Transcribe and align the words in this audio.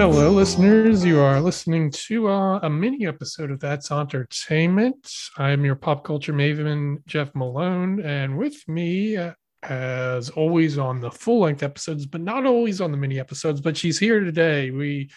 Hello, 0.00 0.30
listeners. 0.30 1.04
You 1.04 1.20
are 1.20 1.42
listening 1.42 1.90
to 1.90 2.28
uh, 2.28 2.58
a 2.62 2.70
mini 2.70 3.06
episode 3.06 3.50
of 3.50 3.60
That's 3.60 3.90
Auntertainment. 3.90 5.12
I'm 5.36 5.62
your 5.62 5.74
pop 5.74 6.04
culture 6.04 6.32
maven, 6.32 7.04
Jeff 7.06 7.34
Malone, 7.34 8.00
and 8.00 8.38
with 8.38 8.66
me, 8.66 9.18
uh, 9.18 9.34
as 9.62 10.30
always, 10.30 10.78
on 10.78 11.00
the 11.00 11.10
full 11.10 11.40
length 11.40 11.62
episodes, 11.62 12.06
but 12.06 12.22
not 12.22 12.46
always 12.46 12.80
on 12.80 12.92
the 12.92 12.96
mini 12.96 13.20
episodes, 13.20 13.60
but 13.60 13.76
she's 13.76 13.98
here 13.98 14.20
today. 14.20 14.70
We, 14.70 15.10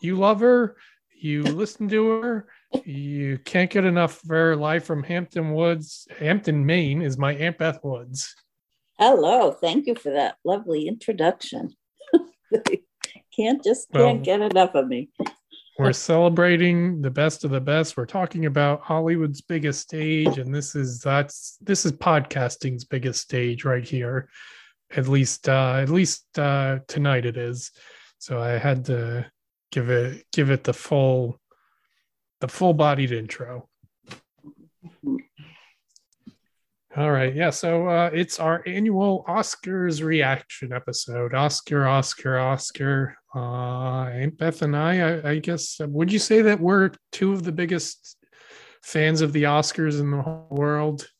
you 0.00 0.14
love 0.14 0.38
her, 0.38 0.76
you 1.12 1.42
listen 1.42 1.88
to 1.88 2.08
her, 2.10 2.46
you 2.84 3.38
can't 3.38 3.72
get 3.72 3.84
enough 3.84 4.22
of 4.22 4.28
her. 4.28 4.54
Live 4.54 4.84
from 4.84 5.02
Hampton 5.02 5.52
Woods, 5.52 6.06
Hampton, 6.16 6.64
Maine, 6.64 7.02
is 7.02 7.18
my 7.18 7.34
Aunt 7.34 7.58
Beth 7.58 7.80
Woods. 7.82 8.36
Hello, 9.00 9.50
thank 9.50 9.88
you 9.88 9.96
for 9.96 10.12
that 10.12 10.36
lovely 10.44 10.86
introduction. 10.86 11.74
can't 13.34 13.62
just 13.62 13.90
can't 13.92 14.18
well, 14.18 14.24
get 14.24 14.40
enough 14.40 14.74
of 14.74 14.88
me. 14.88 15.08
we're 15.78 15.92
celebrating 15.92 17.00
the 17.02 17.10
best 17.10 17.44
of 17.44 17.50
the 17.50 17.60
best. 17.60 17.96
We're 17.96 18.06
talking 18.06 18.46
about 18.46 18.82
Hollywood's 18.82 19.40
biggest 19.40 19.80
stage, 19.80 20.38
and 20.38 20.54
this 20.54 20.74
is 20.74 21.00
that's 21.00 21.56
this 21.60 21.86
is 21.86 21.92
podcasting's 21.92 22.84
biggest 22.84 23.22
stage 23.22 23.64
right 23.64 23.84
here. 23.84 24.28
At 24.94 25.08
least 25.08 25.48
uh 25.48 25.78
at 25.82 25.88
least 25.88 26.38
uh 26.38 26.80
tonight 26.88 27.26
it 27.26 27.36
is. 27.36 27.70
So 28.18 28.40
I 28.40 28.50
had 28.50 28.84
to 28.86 29.26
give 29.70 29.90
it 29.90 30.26
give 30.32 30.50
it 30.50 30.64
the 30.64 30.74
full 30.74 31.40
the 32.40 32.48
full 32.48 32.74
bodied 32.74 33.12
intro. 33.12 33.68
All 36.94 37.10
right. 37.10 37.34
Yeah. 37.34 37.48
So 37.48 37.88
uh, 37.88 38.10
it's 38.12 38.38
our 38.38 38.62
annual 38.66 39.24
Oscars 39.26 40.04
reaction 40.04 40.74
episode. 40.74 41.32
Oscar, 41.32 41.88
Oscar, 41.88 42.38
Oscar. 42.38 43.16
Uh, 43.34 44.26
Beth 44.36 44.62
and 44.62 44.76
I, 44.76 44.98
I, 44.98 45.30
I 45.30 45.38
guess, 45.38 45.80
would 45.80 46.12
you 46.12 46.18
say 46.18 46.42
that 46.42 46.60
we're 46.60 46.90
two 47.12 47.32
of 47.32 47.44
the 47.44 47.52
biggest 47.52 48.16
fans 48.82 49.20
of 49.20 49.32
the 49.32 49.44
Oscars 49.44 50.00
in 50.00 50.10
the 50.10 50.22
whole 50.22 50.48
world? 50.50 51.06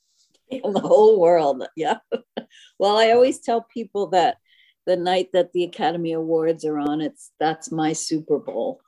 In 0.50 0.74
the 0.74 0.80
whole 0.80 1.18
world. 1.18 1.66
Yeah. 1.76 1.96
well, 2.78 2.98
I 2.98 3.12
always 3.12 3.38
tell 3.38 3.62
people 3.72 4.08
that 4.08 4.36
the 4.84 4.96
night 4.96 5.28
that 5.32 5.54
the 5.54 5.64
Academy 5.64 6.12
Awards 6.12 6.66
are 6.66 6.78
on, 6.78 7.00
it's 7.00 7.30
that's 7.40 7.72
my 7.72 7.94
Super 7.94 8.38
Bowl. 8.38 8.82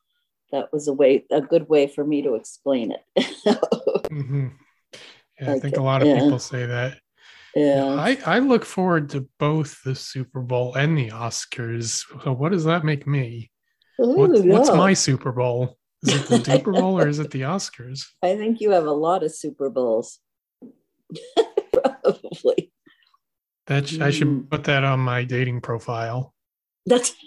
That 0.53 0.71
was 0.75 0.89
a 0.89 0.93
way, 0.93 1.25
a 1.31 1.41
good 1.41 1.67
way 1.71 1.87
for 1.87 2.05
me 2.05 2.21
to 2.21 2.35
explain 2.35 2.93
it. 2.93 3.01
mm-hmm. 3.49 4.49
Yeah, 5.41 5.53
I 5.53 5.59
think 5.59 5.79
a 5.79 5.83
lot 5.83 6.03
of 6.03 6.09
yeah. 6.09 6.21
people 6.21 6.39
say 6.39 6.67
that. 6.67 6.99
Yeah. 7.55 7.95
I, 7.95 8.19
I 8.27 8.39
look 8.41 8.65
forward 8.65 9.11
to 9.11 9.29
both 9.39 9.83
the 9.85 9.95
Super 9.95 10.41
Bowl 10.41 10.75
and 10.75 10.99
the 10.99 11.11
Oscars. 11.11 12.05
So 12.25 12.33
what 12.33 12.53
does 12.53 12.65
that 12.65 12.85
make 12.85 13.07
me? 13.07 13.51
What, 13.97 14.31
what's 14.45 14.71
my 14.71 14.93
Super 14.95 15.31
Bowl? 15.31 15.79
Is 16.03 16.15
it 16.15 16.45
the 16.45 16.45
Super 16.53 16.73
Bowl 16.73 16.99
or 16.99 17.09
is 17.09 17.21
it 17.21 17.31
the 17.31 17.43
Oscars? 17.43 18.07
I 18.23 18.37
think 18.37 18.61
you 18.61 18.73
have 18.73 18.87
a 18.87 18.93
lot 18.93 19.23
of 19.23 19.35
Super 19.35 19.71
Bowls. 19.71 20.19
Probably. 21.73 22.73
That 23.67 23.85
I 24.01 24.11
should 24.11 24.29
mm. 24.29 24.51
put 24.51 24.65
that 24.65 24.85
on 24.85 25.01
my 25.01 25.25
dating 25.25 25.61
profile. 25.61 26.35
That's. 26.87 27.15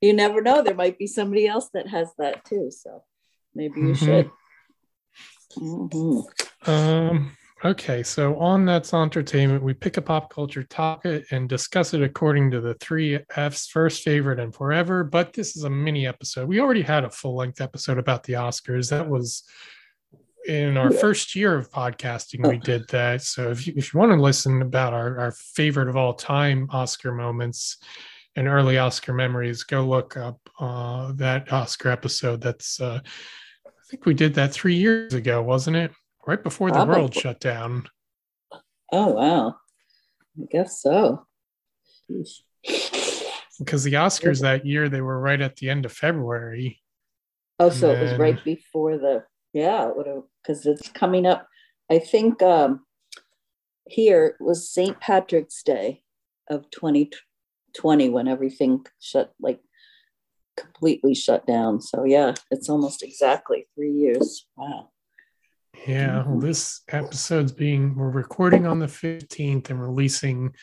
You 0.00 0.14
never 0.14 0.40
know. 0.40 0.62
There 0.62 0.74
might 0.74 0.98
be 0.98 1.06
somebody 1.06 1.46
else 1.46 1.68
that 1.74 1.86
has 1.88 2.08
that 2.18 2.44
too. 2.44 2.70
So 2.70 3.04
maybe 3.54 3.80
you 3.80 3.86
mm-hmm. 3.88 4.04
should. 4.04 4.30
Mm-hmm. 5.58 6.70
Um, 6.70 7.36
okay, 7.64 8.02
so 8.02 8.36
on 8.36 8.64
That's 8.64 8.92
Auntertainment, 8.92 9.62
we 9.62 9.74
pick 9.74 9.96
a 9.96 10.02
pop 10.02 10.32
culture 10.32 10.62
topic 10.62 11.26
and 11.30 11.48
discuss 11.48 11.94
it 11.94 12.02
according 12.02 12.50
to 12.52 12.60
the 12.60 12.74
three 12.74 13.18
F's 13.36 13.68
first, 13.68 14.02
favorite, 14.02 14.40
and 14.40 14.54
forever. 14.54 15.04
But 15.04 15.32
this 15.32 15.56
is 15.56 15.64
a 15.64 15.70
mini 15.70 16.06
episode. 16.06 16.48
We 16.48 16.60
already 16.60 16.82
had 16.82 17.04
a 17.04 17.10
full 17.10 17.36
length 17.36 17.60
episode 17.60 17.98
about 17.98 18.22
the 18.24 18.34
Oscars. 18.34 18.90
That 18.90 19.08
was 19.08 19.44
in 20.46 20.76
our 20.76 20.90
first 20.90 21.36
year 21.36 21.54
of 21.54 21.70
podcasting, 21.70 22.48
we 22.48 22.58
did 22.58 22.88
that. 22.88 23.22
So 23.22 23.50
if 23.50 23.66
you, 23.66 23.74
if 23.76 23.92
you 23.92 24.00
want 24.00 24.12
to 24.12 24.20
listen 24.20 24.62
about 24.62 24.92
our, 24.92 25.18
our 25.18 25.32
favorite 25.32 25.88
of 25.88 25.96
all 25.96 26.14
time 26.14 26.68
Oscar 26.70 27.12
moments 27.12 27.76
and 28.36 28.48
early 28.48 28.78
Oscar 28.78 29.12
memories, 29.12 29.64
go 29.64 29.84
look 29.84 30.16
up 30.16 30.38
uh, 30.58 31.12
that 31.16 31.52
Oscar 31.52 31.90
episode. 31.90 32.40
That's 32.40 32.80
uh, 32.80 33.00
I 33.66 33.70
think 33.90 34.06
we 34.06 34.14
did 34.14 34.34
that 34.34 34.52
three 34.52 34.76
years 34.76 35.14
ago, 35.14 35.42
wasn't 35.42 35.76
it? 35.76 35.92
Right 36.26 36.42
before 36.42 36.70
the 36.70 36.84
world 36.84 37.14
shut 37.14 37.40
down. 37.40 37.88
Oh 38.92 39.08
wow. 39.08 39.56
I 40.38 40.46
guess 40.50 40.80
so. 40.82 41.26
Because 43.58 43.84
the 43.84 43.92
Oscars 43.92 44.40
that 44.42 44.66
year 44.66 44.88
they 44.88 45.00
were 45.00 45.20
right 45.20 45.40
at 45.40 45.56
the 45.56 45.70
end 45.70 45.84
of 45.84 45.92
February. 45.92 46.80
Oh, 47.58 47.70
so 47.70 47.90
it 47.90 48.02
was 48.02 48.18
right 48.18 48.42
before 48.44 48.96
the 48.98 49.24
yeah, 49.52 49.88
it 49.88 49.96
would 49.96 50.06
have 50.06 50.22
because 50.42 50.66
it's 50.66 50.88
coming 50.88 51.26
up. 51.26 51.46
I 51.90 51.98
think 51.98 52.42
um 52.42 52.84
here 53.86 54.36
was 54.40 54.70
St. 54.70 55.00
Patrick's 55.00 55.62
Day 55.62 56.02
of 56.48 56.70
2020 56.70 58.08
when 58.08 58.28
everything 58.28 58.84
shut 59.00 59.32
like 59.40 59.60
completely 60.56 61.14
shut 61.14 61.46
down. 61.46 61.80
So 61.80 62.04
yeah, 62.04 62.34
it's 62.50 62.68
almost 62.68 63.02
exactly 63.02 63.66
three 63.74 63.92
years. 63.92 64.46
Wow. 64.56 64.90
Yeah, 65.86 66.24
well, 66.26 66.38
this 66.38 66.82
episode's 66.88 67.52
being 67.52 67.94
we're 67.96 68.10
recording 68.10 68.66
on 68.66 68.78
the 68.78 68.86
15th 68.86 69.70
and 69.70 69.80
releasing 69.80 70.54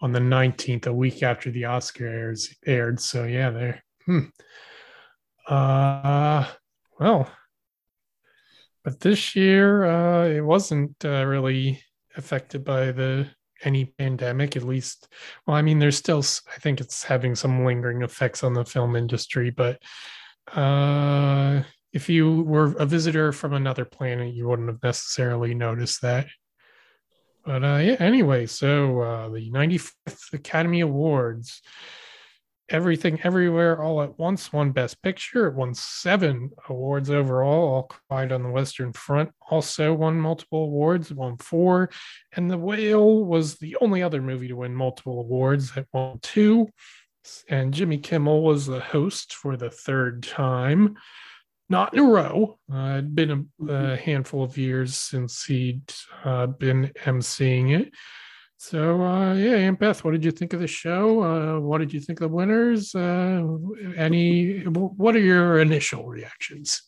on 0.00 0.12
the 0.12 0.20
19th, 0.20 0.86
a 0.86 0.92
week 0.92 1.22
after 1.22 1.50
the 1.50 1.62
Oscars 1.62 2.54
aired. 2.66 3.00
So 3.00 3.24
yeah, 3.24 3.50
there. 3.50 3.84
Hmm. 4.06 4.26
Uh 5.46 6.46
well. 6.98 7.30
But 8.82 9.00
this 9.00 9.34
year, 9.34 9.84
uh, 9.84 10.28
it 10.28 10.40
wasn't 10.40 10.94
uh, 11.04 11.26
really 11.26 11.82
affected 12.16 12.64
by 12.64 12.92
the 12.92 13.28
any 13.62 13.86
pandemic 13.86 14.54
at 14.56 14.62
least 14.62 15.08
well 15.46 15.56
i 15.56 15.62
mean 15.62 15.78
there's 15.78 15.96
still 15.96 16.22
i 16.54 16.58
think 16.58 16.80
it's 16.80 17.02
having 17.02 17.34
some 17.34 17.64
lingering 17.64 18.02
effects 18.02 18.44
on 18.44 18.52
the 18.52 18.64
film 18.64 18.94
industry 18.94 19.50
but 19.50 19.80
uh 20.52 21.62
if 21.96 22.10
you 22.10 22.42
were 22.42 22.76
a 22.76 22.84
visitor 22.84 23.32
from 23.32 23.54
another 23.54 23.86
planet 23.86 24.34
you 24.34 24.46
wouldn't 24.46 24.68
have 24.68 24.82
necessarily 24.82 25.54
noticed 25.54 26.02
that 26.02 26.26
but 27.44 27.64
uh 27.64 27.78
yeah 27.78 27.96
anyway 27.98 28.44
so 28.44 29.00
uh 29.00 29.28
the 29.30 29.50
95th 29.50 30.32
academy 30.34 30.80
awards 30.80 31.62
Everything 32.68 33.20
Everywhere 33.22 33.80
All 33.80 34.02
at 34.02 34.18
Once 34.18 34.52
won 34.52 34.72
Best 34.72 35.00
Picture. 35.00 35.46
It 35.46 35.54
won 35.54 35.72
seven 35.72 36.50
awards 36.68 37.10
overall, 37.10 37.74
all 37.74 37.90
quiet 38.08 38.32
on 38.32 38.42
the 38.42 38.48
Western 38.48 38.92
Front. 38.92 39.30
Also 39.48 39.94
won 39.94 40.20
multiple 40.20 40.64
awards, 40.64 41.12
won 41.12 41.36
four. 41.36 41.90
And 42.34 42.50
The 42.50 42.58
Whale 42.58 43.24
was 43.24 43.54
the 43.58 43.76
only 43.80 44.02
other 44.02 44.20
movie 44.20 44.48
to 44.48 44.56
win 44.56 44.74
multiple 44.74 45.20
awards. 45.20 45.76
It 45.76 45.86
won 45.92 46.18
two. 46.22 46.68
And 47.48 47.72
Jimmy 47.72 47.98
Kimmel 47.98 48.42
was 48.42 48.66
the 48.66 48.80
host 48.80 49.34
for 49.34 49.56
the 49.56 49.70
third 49.70 50.24
time, 50.24 50.96
not 51.68 51.94
in 51.94 52.00
a 52.00 52.04
row. 52.04 52.58
Uh, 52.72 52.94
it'd 52.98 53.14
been 53.14 53.48
a, 53.68 53.72
a 53.72 53.96
handful 53.96 54.44
of 54.44 54.56
years 54.56 54.96
since 54.96 55.44
he'd 55.44 55.92
uh, 56.24 56.46
been 56.46 56.92
emceeing 57.04 57.78
it. 57.78 57.92
So 58.58 59.02
uh, 59.02 59.34
yeah, 59.34 59.56
Aunt 59.56 59.78
Beth, 59.78 60.02
what 60.02 60.12
did 60.12 60.24
you 60.24 60.30
think 60.30 60.52
of 60.52 60.60
the 60.60 60.66
show? 60.66 61.22
Uh, 61.22 61.60
what 61.60 61.78
did 61.78 61.92
you 61.92 62.00
think 62.00 62.20
of 62.20 62.30
the 62.30 62.36
winners? 62.36 62.94
Uh, 62.94 63.42
any? 63.96 64.60
What 64.60 65.14
are 65.14 65.20
your 65.20 65.60
initial 65.60 66.06
reactions? 66.06 66.82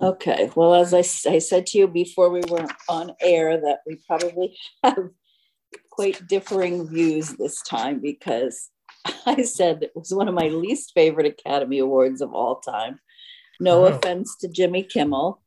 Okay. 0.00 0.50
Well, 0.54 0.74
as 0.74 0.94
I, 0.94 0.98
I 1.30 1.38
said 1.38 1.66
to 1.66 1.78
you 1.78 1.88
before 1.88 2.30
we 2.30 2.40
were 2.48 2.66
on 2.88 3.12
air, 3.20 3.60
that 3.60 3.80
we 3.86 4.00
probably 4.06 4.56
have 4.84 5.10
quite 5.90 6.26
differing 6.28 6.88
views 6.88 7.30
this 7.30 7.60
time 7.62 8.00
because 8.00 8.70
I 9.26 9.42
said 9.42 9.82
it 9.82 9.92
was 9.94 10.14
one 10.14 10.28
of 10.28 10.34
my 10.34 10.48
least 10.48 10.92
favorite 10.94 11.26
Academy 11.26 11.80
Awards 11.80 12.20
of 12.20 12.32
all 12.32 12.60
time. 12.60 13.00
No 13.60 13.84
oh. 13.84 13.88
offense 13.88 14.36
to 14.36 14.48
Jimmy 14.48 14.82
Kimmel. 14.82 15.40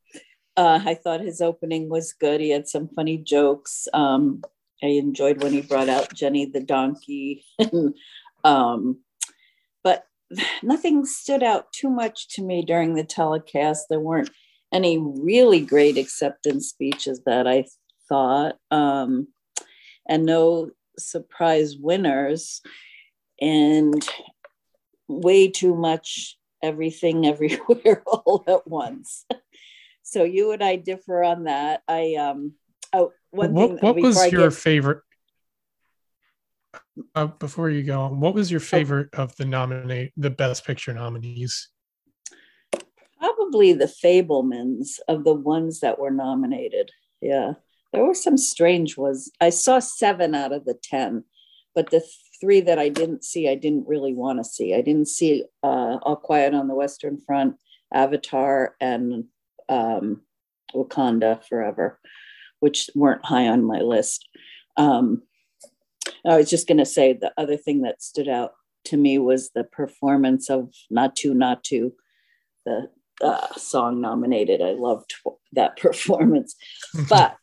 Uh, 0.58 0.80
I 0.86 0.96
thought 0.96 1.22
his 1.22 1.42
opening 1.42 1.90
was 1.90 2.14
good. 2.14 2.42
He 2.42 2.50
had 2.50 2.68
some 2.68 2.90
funny 2.90 3.18
jokes. 3.18 3.88
Um, 3.94 4.44
I 4.84 4.88
enjoyed 4.88 5.42
when 5.42 5.54
he 5.54 5.62
brought 5.62 5.90
out 5.90 6.14
Jenny 6.14 6.46
the 6.46 6.60
donkey. 6.60 7.46
um, 8.44 9.00
but 9.84 10.06
nothing 10.62 11.06
stood 11.06 11.44
out 11.44 11.72
too 11.72 11.90
much 11.90 12.28
to 12.36 12.44
me 12.44 12.64
during 12.64 12.96
the 12.96 13.04
telecast. 13.04 13.88
There 13.90 14.00
weren't 14.00 14.32
any 14.74 14.98
really 14.98 15.62
great 15.62 15.98
acceptance 15.98 16.70
speeches 16.70 17.22
that 17.26 17.48
I 17.48 17.66
thought, 18.10 18.56
um, 18.72 19.28
and 20.08 20.26
no 20.26 20.72
surprise 20.98 21.76
winners, 21.78 22.62
and 23.40 24.08
way 25.08 25.50
too 25.50 25.76
much 25.76 26.38
everything 26.62 27.26
everywhere 27.26 28.04
all 28.06 28.44
at 28.48 28.68
once. 28.68 29.26
so 30.04 30.24
you 30.24 30.52
and 30.52 30.64
I 30.64 30.76
differ 30.76 31.24
on 31.24 31.46
that. 31.46 31.82
I 31.88 32.16
um, 32.16 32.54
Oh, 32.94 33.14
one 33.30 33.54
what, 33.54 33.70
thing. 33.70 33.78
What 33.80 33.96
was 33.96 34.32
your 34.32 34.50
get... 34.50 34.58
favorite? 34.58 35.02
uh, 37.16 37.28
before 37.28 37.70
you 37.70 37.84
go 37.84 38.02
on, 38.02 38.20
what 38.20 38.34
was 38.34 38.52
your 38.52 38.60
favorite 38.60 39.14
of 39.14 39.36
the 39.38 39.46
nominate 39.46 40.12
the 40.18 40.30
best 40.30 40.66
picture 40.66 40.94
nominees? 40.94 41.70
Probably 43.18 43.74
the 43.74 43.92
Fabelmans 44.04 45.00
of 45.08 45.24
the 45.24 45.34
ones 45.34 45.80
that 45.82 46.00
were 46.00 46.12
nominated. 46.12 46.92
Yeah, 47.22 47.54
there 47.94 48.04
were 48.04 48.14
some 48.16 48.38
strange 48.38 48.98
ones. 48.98 49.30
I 49.40 49.52
saw 49.52 49.80
seven 49.80 50.36
out 50.36 50.52
of 50.52 50.66
the 50.66 50.74
ten, 50.74 51.24
but 51.76 51.90
the 51.90 52.04
three 52.40 52.62
that 52.62 52.80
I 52.80 52.90
didn't 52.90 53.24
see, 53.24 53.48
I 53.48 53.56
didn't 53.56 53.88
really 53.88 54.14
want 54.14 54.40
to 54.40 54.44
see. 54.44 54.74
I 54.74 54.82
didn't 54.82 55.08
see 55.08 55.46
uh, 55.64 55.98
All 56.02 56.16
Quiet 56.16 56.54
on 56.54 56.68
the 56.68 56.76
Western 56.76 57.20
Front, 57.20 57.56
Avatar, 57.94 58.76
and 58.82 59.26
um, 59.70 60.22
Wakanda 60.74 61.44
Forever, 61.48 62.00
which 62.60 62.90
weren't 62.96 63.26
high 63.26 63.48
on 63.48 63.64
my 63.64 63.80
list. 63.80 64.28
Um, 64.78 65.24
I 66.26 66.38
was 66.38 66.50
just 66.50 66.68
going 66.68 66.78
to 66.78 66.86
say 66.86 67.14
the 67.14 67.34
other 67.38 67.58
thing 67.58 67.82
that 67.82 68.02
stood 68.02 68.28
out 68.28 68.54
to 68.86 68.98
me 68.98 69.18
was 69.18 69.52
the 69.52 69.64
performance 69.64 70.50
of 70.50 70.72
Naatu 70.92 71.34
Naatu, 71.34 71.92
the 72.66 72.90
uh, 73.22 73.48
song 73.56 74.02
nominated. 74.02 74.62
I 74.62 74.72
loved 74.72 75.14
that 75.54 75.78
performance. 75.78 76.56
but 77.10 77.38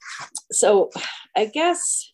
so 0.51 0.91
I 1.37 1.47
guess 1.47 2.13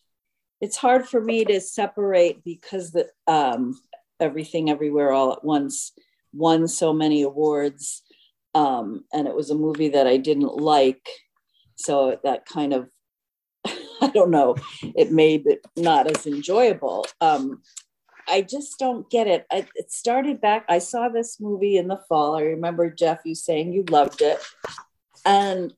it's 0.61 0.77
hard 0.77 1.07
for 1.07 1.21
me 1.21 1.45
to 1.45 1.59
separate 1.59 2.43
because 2.43 2.91
the 2.91 3.07
um, 3.27 3.79
everything 4.19 4.69
everywhere 4.69 5.11
all 5.11 5.33
at 5.33 5.43
once 5.43 5.91
won 6.33 6.67
so 6.67 6.93
many 6.93 7.21
awards 7.21 8.03
um, 8.55 9.03
and 9.13 9.27
it 9.27 9.35
was 9.35 9.49
a 9.49 9.55
movie 9.55 9.89
that 9.89 10.07
i 10.07 10.17
didn't 10.17 10.55
like. 10.55 11.07
So 11.75 12.17
that 12.23 12.45
kind 12.45 12.73
of 12.73 12.89
i 14.01 14.07
don't 14.13 14.31
know 14.31 14.55
it 14.81 15.11
made 15.11 15.45
it 15.45 15.61
not 15.75 16.09
as 16.09 16.25
enjoyable. 16.25 17.05
Um, 17.21 17.61
i 18.27 18.41
just 18.41 18.79
don't 18.79 19.09
get 19.09 19.27
it. 19.27 19.45
I, 19.51 19.67
it 19.75 19.91
started 19.91 20.41
back 20.41 20.65
i 20.69 20.79
saw 20.79 21.09
this 21.09 21.39
movie 21.39 21.77
in 21.77 21.87
the 21.89 22.01
fall. 22.09 22.35
I 22.35 22.41
remember 22.41 22.89
jeff 22.89 23.19
you 23.25 23.35
saying 23.35 23.73
you 23.73 23.83
loved 23.89 24.21
it. 24.21 24.39
And 25.25 25.73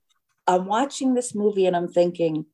i'm 0.45 0.65
watching 0.65 1.13
this 1.13 1.33
movie 1.33 1.65
and 1.65 1.75
i'm 1.75 1.91
thinking 1.91 2.45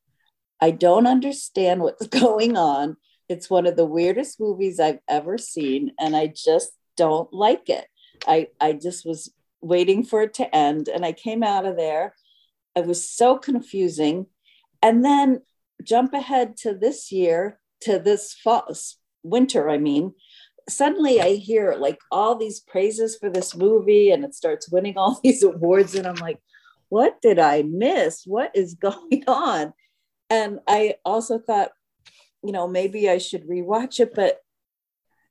I 0.64 0.72
don't 0.72 1.08
understand 1.08 1.82
what's 1.82 2.08
going 2.24 2.56
on. 2.56 2.96
It's 3.28 3.50
one 3.50 3.66
of 3.66 3.76
the 3.76 3.86
weirdest 3.86 4.40
movies 4.40 4.80
I've 4.80 5.00
ever 5.10 5.38
seen, 5.38 5.92
and 6.00 6.16
I 6.16 6.28
just 6.28 6.72
don't 6.96 7.32
like 7.34 7.68
it. 7.68 7.86
I, 8.26 8.48
I 8.62 8.72
just 8.72 9.06
was 9.06 9.34
waiting 9.60 10.06
for 10.06 10.22
it 10.22 10.34
to 10.36 10.56
end, 10.56 10.88
and 10.88 11.06
I 11.06 11.12
came 11.12 11.44
out 11.44 11.66
of 11.66 11.76
there. 11.76 12.16
It 12.78 12.86
was 12.86 13.10
so 13.10 13.38
confusing. 13.38 14.28
And 14.82 15.04
then 15.04 15.42
jump 15.84 16.14
ahead 16.14 16.56
to 16.58 16.74
this 16.74 17.12
year, 17.12 17.60
to 17.82 18.00
this 18.00 18.34
fall, 18.34 18.74
winter, 19.22 19.70
I 19.70 19.80
mean, 19.80 20.14
suddenly 20.70 21.20
I 21.20 21.36
hear 21.36 21.76
like 21.78 22.00
all 22.10 22.36
these 22.36 22.62
praises 22.62 23.18
for 23.18 23.30
this 23.30 23.54
movie 23.54 24.12
and 24.12 24.24
it 24.24 24.34
starts 24.34 24.72
winning 24.72 24.98
all 24.98 25.20
these 25.24 25.44
awards. 25.44 25.94
And 25.96 26.08
I'm 26.08 26.16
like, 26.16 26.40
what 26.88 27.22
did 27.22 27.38
I 27.38 27.64
miss? 27.64 28.24
What 28.26 28.52
is 28.56 28.76
going 28.88 29.26
on? 29.28 29.74
And 30.34 30.62
I 30.68 30.96
also 31.06 31.38
thought, 31.38 31.74
you 32.44 32.52
know, 32.52 32.68
maybe 32.68 33.08
I 33.08 33.20
should 33.20 33.48
rewatch 33.48 34.00
it, 34.00 34.16
but 34.16 34.40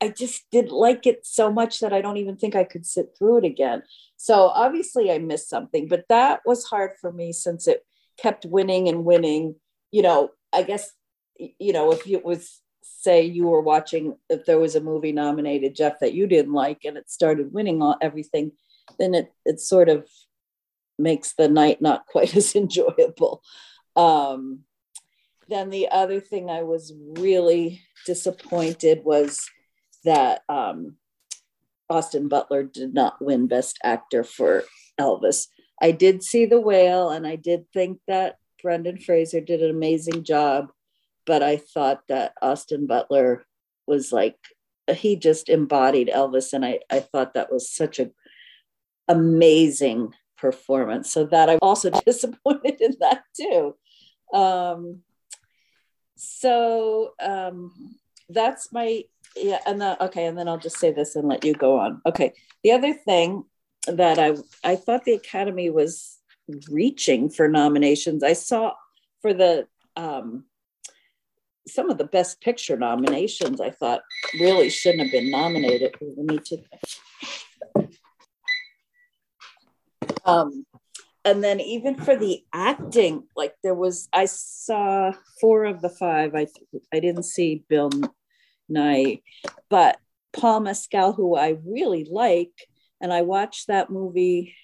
I 0.00 0.10
just 0.10 0.44
didn't 0.52 0.70
like 0.70 1.08
it 1.08 1.26
so 1.26 1.50
much 1.50 1.80
that 1.80 1.92
I 1.92 2.00
don't 2.00 2.18
even 2.18 2.36
think 2.36 2.54
I 2.54 2.62
could 2.62 2.86
sit 2.86 3.16
through 3.18 3.38
it 3.38 3.44
again. 3.44 3.82
So 4.16 4.46
obviously 4.46 5.10
I 5.10 5.18
missed 5.18 5.50
something, 5.50 5.88
but 5.88 6.04
that 6.08 6.42
was 6.46 6.64
hard 6.66 6.92
for 7.00 7.10
me 7.12 7.32
since 7.32 7.66
it 7.66 7.84
kept 8.16 8.46
winning 8.46 8.88
and 8.88 9.04
winning. 9.04 9.56
You 9.90 10.02
know, 10.02 10.30
I 10.52 10.62
guess, 10.62 10.92
you 11.36 11.72
know, 11.72 11.90
if 11.90 12.06
it 12.06 12.24
was, 12.24 12.60
say, 12.82 13.22
you 13.22 13.48
were 13.48 13.60
watching, 13.60 14.16
if 14.30 14.46
there 14.46 14.60
was 14.60 14.76
a 14.76 14.80
movie 14.80 15.12
nominated, 15.12 15.74
Jeff, 15.74 15.98
that 15.98 16.14
you 16.14 16.28
didn't 16.28 16.52
like 16.52 16.82
and 16.84 16.96
it 16.96 17.10
started 17.10 17.52
winning 17.52 17.82
all 17.82 17.96
everything, 18.00 18.52
then 19.00 19.14
it, 19.14 19.32
it 19.44 19.58
sort 19.58 19.88
of 19.88 20.08
makes 20.96 21.34
the 21.34 21.48
night 21.48 21.82
not 21.82 22.06
quite 22.06 22.36
as 22.36 22.54
enjoyable. 22.54 23.42
Um, 23.96 24.60
then 25.52 25.70
the 25.70 25.88
other 25.90 26.20
thing 26.20 26.50
I 26.50 26.62
was 26.62 26.92
really 27.18 27.82
disappointed 28.06 29.02
was 29.04 29.40
that 30.04 30.42
um, 30.48 30.96
Austin 31.88 32.28
Butler 32.28 32.64
did 32.64 32.94
not 32.94 33.22
win 33.22 33.46
Best 33.46 33.78
Actor 33.84 34.24
for 34.24 34.64
Elvis. 35.00 35.46
I 35.80 35.90
did 35.90 36.22
see 36.22 36.46
The 36.46 36.60
Whale, 36.60 37.10
and 37.10 37.26
I 37.26 37.36
did 37.36 37.66
think 37.72 38.00
that 38.08 38.36
Brendan 38.62 38.98
Fraser 38.98 39.40
did 39.40 39.62
an 39.62 39.70
amazing 39.70 40.24
job, 40.24 40.70
but 41.26 41.42
I 41.42 41.56
thought 41.56 42.02
that 42.08 42.32
Austin 42.40 42.86
Butler 42.86 43.44
was 43.86 44.12
like 44.12 44.36
he 44.88 45.16
just 45.16 45.48
embodied 45.48 46.08
Elvis, 46.08 46.52
and 46.52 46.64
I 46.64 46.80
I 46.90 47.00
thought 47.00 47.34
that 47.34 47.52
was 47.52 47.70
such 47.70 47.98
a 47.98 48.10
amazing 49.08 50.14
performance. 50.36 51.12
So 51.12 51.26
that 51.26 51.50
I'm 51.50 51.58
also 51.62 51.90
disappointed 52.06 52.80
in 52.80 52.96
that 53.00 53.24
too. 53.36 53.76
Um, 54.32 55.02
so 56.22 57.14
um, 57.20 57.96
that's 58.28 58.72
my 58.72 59.02
yeah 59.36 59.58
and 59.66 59.80
then 59.80 59.96
okay 60.00 60.26
and 60.26 60.36
then 60.36 60.46
i'll 60.46 60.58
just 60.58 60.78
say 60.78 60.92
this 60.92 61.16
and 61.16 61.28
let 61.28 61.44
you 61.44 61.54
go 61.54 61.78
on. 61.78 62.00
Okay 62.06 62.32
the 62.62 62.72
other 62.72 62.92
thing 62.92 63.44
that 63.86 64.18
i 64.18 64.34
i 64.62 64.76
thought 64.76 65.04
the 65.04 65.14
academy 65.14 65.70
was 65.70 66.18
reaching 66.70 67.28
for 67.30 67.48
nominations 67.48 68.22
i 68.22 68.32
saw 68.32 68.72
for 69.20 69.32
the 69.32 69.66
um 69.96 70.44
some 71.66 71.90
of 71.90 71.98
the 71.98 72.04
best 72.04 72.40
picture 72.40 72.76
nominations 72.76 73.60
i 73.60 73.70
thought 73.70 74.02
really 74.40 74.70
shouldn't 74.70 75.02
have 75.02 75.12
been 75.12 75.30
nominated. 75.30 75.94
We 76.00 76.24
need 76.24 76.44
to 76.46 76.58
um 80.24 80.64
and 81.24 81.42
then 81.42 81.60
even 81.60 81.94
for 81.94 82.16
the 82.16 82.42
acting 82.52 83.24
like 83.36 83.54
there 83.62 83.74
was 83.74 84.08
i 84.12 84.24
saw 84.26 85.12
four 85.40 85.64
of 85.64 85.80
the 85.80 85.88
five. 85.88 86.34
I 86.34 86.46
i 86.92 87.00
didn't 87.00 87.24
see 87.24 87.64
bill 87.68 87.90
nighy 88.70 89.22
but 89.68 89.98
paul 90.32 90.60
mescal 90.60 91.12
who 91.12 91.36
i 91.36 91.56
really 91.66 92.06
like 92.10 92.52
and 93.00 93.12
i 93.12 93.22
watched 93.22 93.66
that 93.66 93.90
movie 93.90 94.54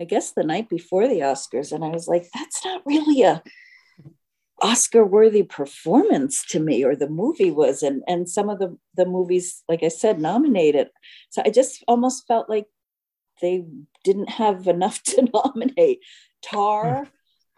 i 0.00 0.04
guess 0.04 0.32
the 0.32 0.44
night 0.44 0.68
before 0.68 1.08
the 1.08 1.20
oscars 1.20 1.72
and 1.72 1.84
i 1.84 1.88
was 1.88 2.08
like 2.08 2.26
that's 2.34 2.64
not 2.64 2.82
really 2.86 3.22
a 3.22 3.42
oscar 4.62 5.04
worthy 5.04 5.42
performance 5.42 6.44
to 6.46 6.60
me 6.60 6.84
or 6.84 6.94
the 6.94 7.08
movie 7.08 7.50
was 7.50 7.82
and 7.82 8.02
and 8.06 8.28
some 8.28 8.48
of 8.48 8.60
the 8.60 8.78
the 8.96 9.04
movies 9.04 9.64
like 9.68 9.82
i 9.82 9.88
said 9.88 10.20
nominated. 10.20 10.88
So 11.30 11.42
i 11.44 11.50
just 11.50 11.82
almost 11.88 12.26
felt 12.28 12.48
like 12.48 12.66
they 13.42 13.64
didn't 14.04 14.30
have 14.30 14.66
enough 14.66 15.02
to 15.04 15.28
nominate. 15.34 16.00
Tar, 16.42 17.06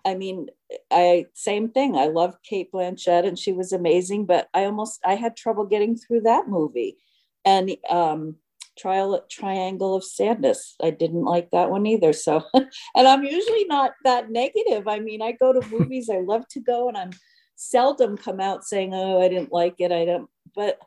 I 0.05 0.15
mean, 0.15 0.49
I 0.91 1.27
same 1.35 1.71
thing. 1.71 1.97
I 1.97 2.07
love 2.07 2.37
Cate 2.43 2.73
Blanchett 2.73 3.27
and 3.27 3.39
she 3.39 3.53
was 3.53 3.73
amazing, 3.73 4.27
but 4.27 4.49
I 4.53 4.65
almost 4.65 5.01
I 5.05 5.15
had 5.15 5.37
trouble 5.37 5.65
getting 5.67 5.97
through 5.97 6.23
that 6.23 6.49
movie. 6.49 6.99
And 7.45 7.77
um 7.89 8.37
Trial 8.77 9.25
Triangle 9.31 9.95
of 9.95 10.03
Sadness. 10.03 10.75
I 10.83 10.91
didn't 10.91 11.25
like 11.25 11.51
that 11.53 11.71
one 11.71 11.87
either. 11.87 12.13
So 12.13 12.43
and 12.55 13.09
I'm 13.09 13.23
usually 13.23 13.65
not 13.67 13.93
that 14.05 14.31
negative. 14.31 14.89
I 14.89 14.99
mean, 14.99 15.23
I 15.23 15.33
go 15.33 15.53
to 15.53 15.69
movies, 15.71 16.11
I 16.11 16.19
love 16.19 16.49
to 16.49 16.61
go 16.61 16.89
and 16.89 16.97
I'm 16.97 17.11
seldom 17.57 18.17
come 18.17 18.41
out 18.41 18.65
saying, 18.65 18.93
"Oh, 18.93 19.23
I 19.23 19.29
didn't 19.29 19.53
like 19.53 19.77
it." 19.79 19.93
I 19.93 20.05
don't 20.05 20.29
but 20.55 20.79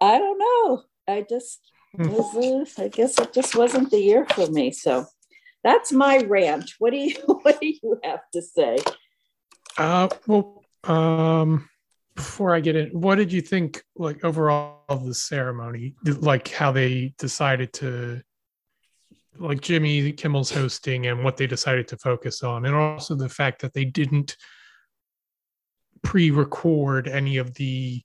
I 0.00 0.18
don't 0.18 0.38
know. 0.38 0.82
I 1.08 1.24
just 1.28 1.60
was, 1.98 2.78
uh, 2.78 2.82
I 2.84 2.88
guess 2.88 3.18
it 3.18 3.32
just 3.32 3.56
wasn't 3.56 3.90
the 3.90 4.00
year 4.00 4.26
for 4.26 4.48
me. 4.50 4.70
So 4.70 5.06
that's 5.62 5.92
my 5.92 6.18
rant. 6.18 6.70
What 6.78 6.90
do 6.90 6.98
you 6.98 7.16
What 7.26 7.60
do 7.60 7.66
you 7.66 8.00
have 8.04 8.20
to 8.32 8.42
say? 8.42 8.78
Uh, 9.78 10.08
well, 10.26 10.64
um, 10.84 11.68
before 12.14 12.54
I 12.54 12.60
get 12.60 12.76
in, 12.76 12.88
what 12.98 13.16
did 13.16 13.32
you 13.32 13.42
think, 13.42 13.82
like 13.96 14.24
overall, 14.24 14.84
of 14.88 15.04
the 15.04 15.14
ceremony? 15.14 15.94
Like 16.04 16.48
how 16.48 16.72
they 16.72 17.14
decided 17.18 17.72
to, 17.74 18.22
like 19.38 19.60
Jimmy 19.60 20.12
Kimmel's 20.12 20.50
hosting, 20.50 21.06
and 21.06 21.22
what 21.22 21.36
they 21.36 21.46
decided 21.46 21.88
to 21.88 21.98
focus 21.98 22.42
on, 22.42 22.64
and 22.64 22.74
also 22.74 23.14
the 23.14 23.28
fact 23.28 23.60
that 23.62 23.74
they 23.74 23.84
didn't 23.84 24.36
pre-record 26.02 27.08
any 27.08 27.36
of 27.36 27.52
the 27.54 28.02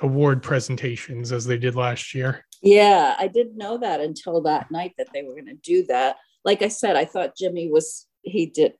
award 0.00 0.42
presentations 0.42 1.30
as 1.30 1.44
they 1.44 1.58
did 1.58 1.76
last 1.76 2.14
year. 2.14 2.44
Yeah, 2.62 3.16
I 3.18 3.26
didn't 3.26 3.56
know 3.56 3.78
that 3.78 4.00
until 4.00 4.40
that 4.42 4.70
night 4.70 4.94
that 4.96 5.08
they 5.12 5.22
were 5.22 5.34
going 5.34 5.46
to 5.46 5.54
do 5.54 5.84
that. 5.86 6.16
Like 6.44 6.62
I 6.62 6.68
said, 6.68 6.96
I 6.96 7.04
thought 7.04 7.36
Jimmy 7.36 7.70
was, 7.70 8.06
he 8.22 8.46
did 8.46 8.74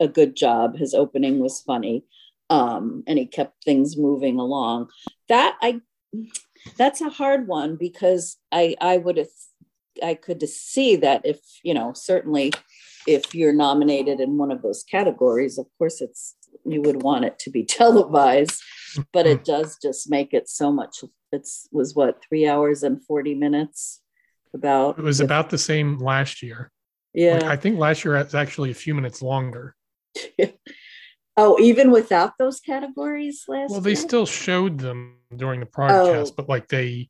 a 0.00 0.08
good 0.08 0.34
job. 0.34 0.76
His 0.76 0.92
opening 0.92 1.38
was 1.38 1.60
funny. 1.60 2.04
Um, 2.50 3.04
and 3.06 3.18
he 3.18 3.26
kept 3.26 3.62
things 3.64 3.96
moving 3.96 4.38
along. 4.38 4.88
That 5.28 5.56
I, 5.62 5.80
that's 6.76 7.00
a 7.00 7.10
hard 7.10 7.46
one 7.46 7.76
because 7.76 8.38
I, 8.50 8.74
I 8.80 8.96
would 8.96 9.18
have, 9.18 9.28
I 10.02 10.14
could 10.14 10.42
see 10.48 10.96
that 10.96 11.22
if, 11.24 11.38
you 11.62 11.74
know, 11.74 11.92
certainly 11.92 12.52
if 13.06 13.34
you're 13.34 13.52
nominated 13.52 14.18
in 14.18 14.38
one 14.38 14.50
of 14.50 14.62
those 14.62 14.82
categories, 14.82 15.58
of 15.58 15.66
course 15.76 16.00
it's 16.00 16.34
you 16.64 16.82
would 16.82 17.02
want 17.02 17.24
it 17.24 17.38
to 17.40 17.50
be 17.50 17.64
televised, 17.78 18.62
but 19.12 19.26
Hmm. 19.26 19.32
it 19.32 19.44
does 19.44 19.78
just 19.80 20.10
make 20.10 20.32
it 20.34 20.48
so 20.48 20.72
much. 20.72 21.02
It's 21.32 21.68
was 21.72 21.94
what 21.94 22.22
three 22.26 22.46
hours 22.48 22.82
and 22.82 23.04
forty 23.04 23.34
minutes. 23.34 24.00
About 24.54 24.98
It 24.98 25.02
was 25.02 25.18
with- 25.20 25.26
about 25.26 25.50
the 25.50 25.58
same 25.58 25.98
last 25.98 26.42
year. 26.42 26.70
Like, 27.14 27.42
yeah. 27.42 27.50
I 27.50 27.56
think 27.56 27.78
last 27.78 28.04
year 28.04 28.14
was 28.14 28.34
actually 28.34 28.70
a 28.70 28.74
few 28.74 28.94
minutes 28.94 29.20
longer. 29.22 29.74
oh, 31.36 31.58
even 31.60 31.90
without 31.90 32.32
those 32.38 32.60
categories 32.60 33.44
last. 33.48 33.70
Well, 33.70 33.80
they 33.80 33.90
year? 33.90 33.96
still 33.96 34.26
showed 34.26 34.78
them 34.78 35.18
during 35.34 35.60
the 35.60 35.66
broadcast, 35.66 36.32
Oh. 36.32 36.34
but 36.36 36.48
like 36.48 36.68
they 36.68 37.08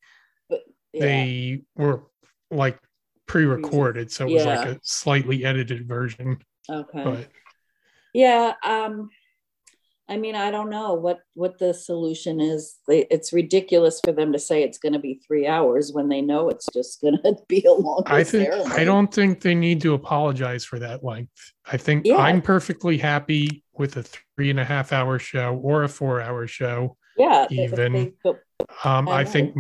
Yeah. 0.93 1.01
they 1.01 1.63
were 1.77 2.05
like 2.51 2.79
pre-recorded, 3.27 4.11
so 4.11 4.27
it 4.27 4.33
was 4.35 4.47
like 4.47 4.67
a 4.67 4.81
slightly 4.83 5.45
edited 5.45 5.87
version. 5.87 6.39
okay. 6.71 7.05
But 7.05 7.29
Yeah, 8.15 8.55
um, 8.65 9.11
I 10.11 10.17
mean, 10.17 10.35
I 10.35 10.51
don't 10.51 10.71
know 10.71 10.95
what 10.95 11.21
what 11.35 11.59
the 11.59 11.75
solution 11.75 12.41
is. 12.41 12.77
They, 12.89 13.07
it's 13.11 13.33
ridiculous 13.33 14.01
for 14.03 14.13
them 14.13 14.33
to 14.33 14.39
say 14.39 14.63
it's 14.63 14.79
going 14.79 14.95
to 14.95 14.99
be 14.99 15.21
three 15.27 15.47
hours 15.47 15.93
when 15.93 16.09
they 16.09 16.23
know 16.23 16.49
it's 16.49 16.67
just 16.73 17.01
going 17.03 17.19
to 17.25 17.37
be 17.47 17.63
a 17.65 17.73
long. 17.73 18.03
I 18.07 18.25
think 18.25 18.51
ceremony. 18.53 18.75
I 18.75 18.85
don't 18.85 19.13
think 19.13 19.41
they 19.43 19.55
need 19.55 19.81
to 19.83 19.95
apologize 19.95 20.65
for 20.65 20.79
that 20.79 21.05
length. 21.05 21.53
I 21.71 21.77
think 21.77 22.07
Yeah. 22.07 22.17
I'm 22.17 22.41
perfectly 22.41 22.97
happy 22.97 23.63
with 23.75 23.97
a 23.97 24.03
three 24.03 24.51
and 24.51 24.59
a 24.59 24.65
half 24.65 24.93
hour 24.93 25.19
show 25.19 25.57
or 25.63 25.83
a 25.83 25.89
four 25.89 26.21
hour 26.23 26.47
show. 26.47 26.97
Yeah, 27.17 27.47
even- 27.51 27.93
they 27.93 28.31
Um, 28.85 29.09
I 29.09 29.21
I, 29.21 29.25
think 29.25 29.55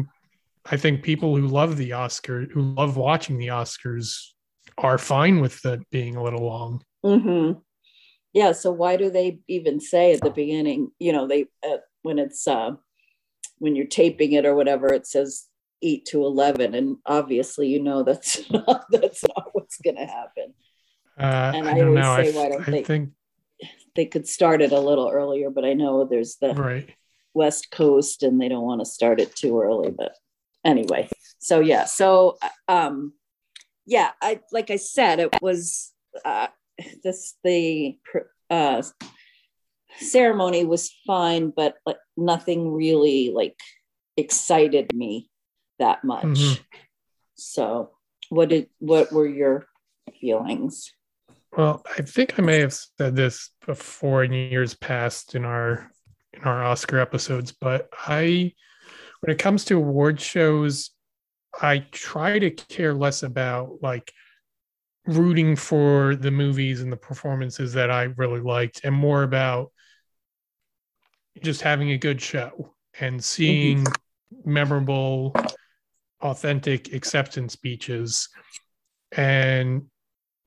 I 0.70 0.76
think 0.76 1.02
people 1.02 1.36
who 1.36 1.46
love 1.46 1.76
the 1.76 1.92
Oscar, 1.92 2.46
who 2.46 2.62
love 2.74 2.96
watching 2.96 3.36
the 3.38 3.48
Oscars, 3.48 4.28
are 4.78 4.96
fine 4.98 5.40
with 5.40 5.64
it 5.66 5.80
being 5.90 6.16
a 6.16 6.22
little 6.22 6.44
long. 6.46 6.82
Mhm. 7.04 7.60
Yeah, 8.32 8.52
so 8.52 8.70
why 8.70 8.96
do 8.96 9.10
they 9.10 9.40
even 9.48 9.80
say 9.80 10.12
at 10.12 10.20
the 10.20 10.30
beginning? 10.30 10.90
You 10.98 11.12
know, 11.12 11.26
they 11.26 11.46
uh, 11.66 11.78
when 12.02 12.18
it's 12.18 12.46
uh, 12.46 12.72
when 13.58 13.74
you're 13.74 13.86
taping 13.86 14.32
it 14.32 14.44
or 14.46 14.54
whatever, 14.54 14.92
it 14.92 15.06
says 15.06 15.46
eight 15.82 16.04
to 16.06 16.24
eleven, 16.24 16.74
and 16.74 16.96
obviously, 17.06 17.68
you 17.68 17.82
know 17.82 18.02
that's 18.02 18.48
not, 18.50 18.84
that's 18.90 19.22
not 19.36 19.48
what's 19.52 19.78
going 19.78 19.96
to 19.96 20.06
happen. 20.06 20.54
Uh, 21.18 21.52
And 21.54 21.68
I 21.68 21.72
I 21.72 21.78
don't 21.78 21.88
always 21.88 22.02
know. 22.04 22.12
I, 22.12 22.24
say, 22.24 22.36
why 22.36 22.48
don't 22.50 22.68
I 22.68 22.70
they- 22.70 22.84
think 22.84 23.10
They 23.96 24.06
could 24.06 24.28
start 24.28 24.62
it 24.62 24.72
a 24.72 24.78
little 24.80 25.08
earlier, 25.08 25.50
but 25.50 25.64
I 25.64 25.72
know 25.72 26.04
there's 26.04 26.36
the 26.36 26.54
right. 26.54 26.88
West 27.34 27.70
Coast 27.70 28.22
and 28.22 28.40
they 28.40 28.48
don't 28.48 28.64
want 28.64 28.80
to 28.80 28.84
start 28.86 29.20
it 29.20 29.34
too 29.34 29.60
early. 29.60 29.90
But 29.90 30.12
anyway, 30.64 31.08
so 31.38 31.60
yeah, 31.60 31.84
so 31.84 32.38
um, 32.68 33.14
yeah, 33.86 34.10
I 34.22 34.40
like 34.52 34.70
I 34.70 34.76
said, 34.76 35.18
it 35.18 35.30
was 35.42 35.92
uh, 36.24 36.48
this 37.02 37.34
the 37.44 37.98
uh, 38.50 38.82
ceremony 39.98 40.64
was 40.64 40.94
fine, 41.06 41.50
but 41.54 41.76
like 41.86 41.98
nothing 42.16 42.72
really 42.72 43.30
like 43.30 43.56
excited 44.16 44.94
me 44.94 45.30
that 45.78 46.04
much. 46.04 46.24
Mhm. 46.24 46.60
So, 47.34 47.92
what 48.30 48.48
did 48.48 48.68
what 48.78 49.12
were 49.12 49.28
your 49.28 49.66
feelings? 50.20 50.92
Well, 51.56 51.82
I 51.96 52.02
think 52.02 52.38
I 52.38 52.42
may 52.42 52.58
have 52.60 52.74
said 52.74 53.16
this 53.16 53.50
before 53.66 54.24
in 54.24 54.32
years 54.32 54.74
past 54.74 55.34
in 55.34 55.44
our 55.44 55.90
in 56.34 56.42
our 56.42 56.62
Oscar 56.62 56.98
episodes, 56.98 57.52
but 57.52 57.88
I 57.92 58.52
when 59.20 59.34
it 59.34 59.38
comes 59.38 59.64
to 59.66 59.76
award 59.76 60.20
shows, 60.20 60.90
I 61.60 61.78
try 61.90 62.38
to 62.38 62.50
care 62.50 62.94
less 62.94 63.22
about 63.22 63.78
like 63.82 64.12
rooting 65.08 65.56
for 65.56 66.14
the 66.14 66.30
movies 66.30 66.82
and 66.82 66.92
the 66.92 66.96
performances 66.96 67.72
that 67.72 67.90
I 67.90 68.04
really 68.16 68.40
liked 68.40 68.82
and 68.84 68.94
more 68.94 69.22
about 69.22 69.72
just 71.42 71.62
having 71.62 71.92
a 71.92 71.98
good 71.98 72.20
show 72.20 72.74
and 73.00 73.24
seeing 73.24 73.86
memorable 74.44 75.34
authentic 76.20 76.92
acceptance 76.92 77.54
speeches 77.54 78.28
and 79.12 79.86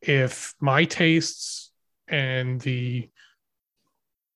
if 0.02 0.54
my 0.60 0.86
tastes 0.86 1.72
and 2.08 2.62
the 2.62 3.10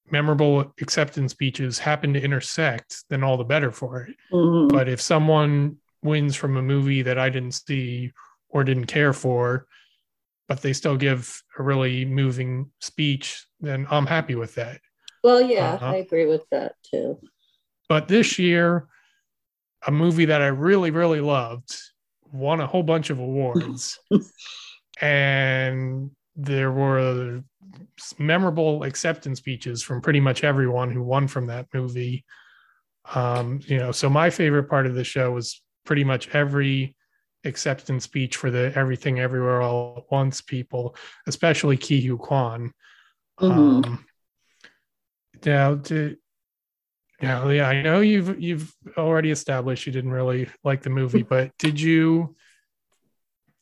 memorable 0.10 0.74
acceptance 0.82 1.34
speeches 1.34 1.78
happen 1.78 2.14
to 2.14 2.22
intersect, 2.22 3.04
then 3.10 3.24
all 3.24 3.38
the 3.38 3.44
better 3.44 3.72
for 3.72 4.02
it. 4.04 4.16
Mhm. 4.32 4.70
But 4.70 4.88
if 4.90 5.02
someone 5.02 5.78
wins 6.02 6.36
from 6.36 6.58
a 6.58 6.62
movie 6.62 7.04
that 7.04 7.20
I 7.20 7.30
didn't 7.30 7.54
see 7.54 8.12
or 8.50 8.64
didn't 8.64 8.86
care 8.86 9.14
for, 9.14 9.68
but 10.48 10.62
they 10.62 10.74
still 10.74 10.98
give 10.98 11.42
a 11.58 11.64
really 11.64 12.06
moving 12.06 12.72
speech, 12.82 13.46
then 13.60 13.88
I'm 13.90 14.06
happy 14.06 14.36
with 14.36 14.56
that. 14.56 14.80
Well, 15.24 15.42
yeah, 15.42 15.74
Uh-huh. 15.74 15.88
I 15.88 15.96
agree 15.98 16.26
with 16.28 16.46
that 16.52 16.76
too. 16.84 17.20
But 17.90 18.08
this 18.08 18.38
year, 18.40 18.88
a 19.86 19.92
movie 19.92 20.26
that 20.26 20.42
I 20.42 20.48
really, 20.48 20.92
really 20.92 21.22
loved 21.22 21.76
won 22.32 22.60
a 22.60 22.68
whole 22.68 22.84
bunch 22.84 23.10
of 23.10 23.20
awards. 23.20 24.00
and 25.02 26.12
there 26.36 26.72
were 26.72 27.44
memorable 28.18 28.84
acceptance 28.84 29.40
speeches 29.40 29.82
from 29.82 30.02
pretty 30.02 30.20
much 30.20 30.44
everyone 30.44 30.92
who 30.92 31.04
won 31.04 31.28
from 31.28 31.48
that 31.48 31.68
movie. 31.74 32.26
Um, 33.14 33.60
you 33.66 33.78
know, 33.78 33.92
so 33.92 34.10
my 34.10 34.30
favorite 34.30 34.66
part 34.70 34.86
of 34.86 34.96
the 34.96 35.04
show 35.04 35.32
was 35.32 35.62
pretty 35.86 36.04
much 36.04 36.30
every 36.30 36.95
acceptance 37.46 38.04
speech 38.04 38.36
for 38.36 38.52
the 38.52 38.72
Everything 38.76 39.20
Everywhere 39.20 39.62
All 39.62 39.96
at 39.98 40.12
Once 40.12 40.42
people, 40.42 40.96
especially 41.28 41.78
Ke 41.78 42.02
Huy 42.02 42.18
Quan. 42.18 42.72
Mhm. 43.40 43.86
Um, 43.86 44.06
now, 45.44 45.76
to 45.76 46.18
now, 47.22 47.50
yeah, 47.50 47.68
I 47.68 47.82
know 47.82 48.02
you've 48.02 48.40
you've 48.42 48.74
already 48.98 49.32
established 49.32 49.86
you 49.86 49.94
didn't 49.94 50.12
really 50.12 50.50
like 50.64 50.82
the 50.82 50.90
movie, 50.90 51.24
but 51.30 51.52
did 51.58 51.80
you 51.80 52.36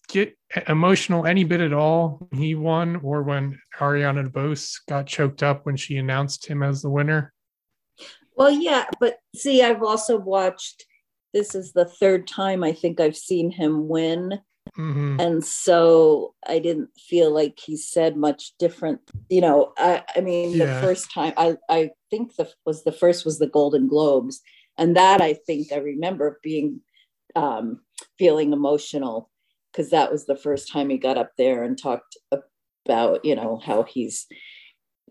get 0.07 0.37
emotional 0.67 1.25
any 1.25 1.43
bit 1.43 1.61
at 1.61 1.73
all 1.73 2.27
when 2.29 2.41
he 2.41 2.55
won, 2.55 2.97
or 2.97 3.23
when 3.23 3.59
Ariana 3.79 4.27
DeBose 4.29 4.79
got 4.87 5.07
choked 5.07 5.43
up 5.43 5.65
when 5.65 5.75
she 5.75 5.97
announced 5.97 6.45
him 6.45 6.63
as 6.63 6.81
the 6.81 6.89
winner? 6.89 7.33
Well, 8.35 8.51
yeah, 8.51 8.85
but 8.99 9.17
see, 9.35 9.61
I've 9.61 9.83
also 9.83 10.17
watched. 10.17 10.85
This 11.33 11.55
is 11.55 11.73
the 11.73 11.85
third 11.85 12.27
time 12.27 12.63
I 12.63 12.73
think 12.73 12.99
I've 12.99 13.17
seen 13.17 13.51
him 13.51 13.87
win, 13.87 14.39
hmm 14.75 15.17
and 15.19 15.43
so 15.45 16.33
I 16.47 16.59
didn't 16.59 16.89
feel 16.97 17.31
like 17.31 17.59
he 17.59 17.77
said 17.77 18.17
much 18.17 18.53
different. 18.57 19.01
You 19.29 19.41
know, 19.41 19.73
I, 19.77 20.03
I 20.15 20.21
mean, 20.21 20.57
the 20.57 20.67
first 20.67 21.11
time 21.11 21.33
I, 21.37 21.57
I 21.69 21.91
think 22.09 22.35
the 22.35 22.49
was 22.65 22.83
the 22.83 22.91
first 22.91 23.25
was 23.25 23.39
the 23.39 23.47
Golden 23.47 23.87
Globes, 23.87 24.41
and 24.77 24.95
that 24.95 25.21
I 25.21 25.33
think 25.33 25.71
I 25.71 25.77
remember 25.77 26.39
being 26.41 26.81
um, 27.35 27.81
feeling 28.17 28.53
emotional 28.53 29.29
because 29.71 29.89
that 29.91 30.11
was 30.11 30.25
the 30.25 30.35
first 30.35 30.71
time 30.71 30.89
he 30.89 30.97
got 30.97 31.17
up 31.17 31.31
there 31.37 31.63
and 31.63 31.77
talked 31.77 32.17
about 32.85 33.23
you 33.23 33.35
know 33.35 33.59
how 33.63 33.83
he's 33.83 34.27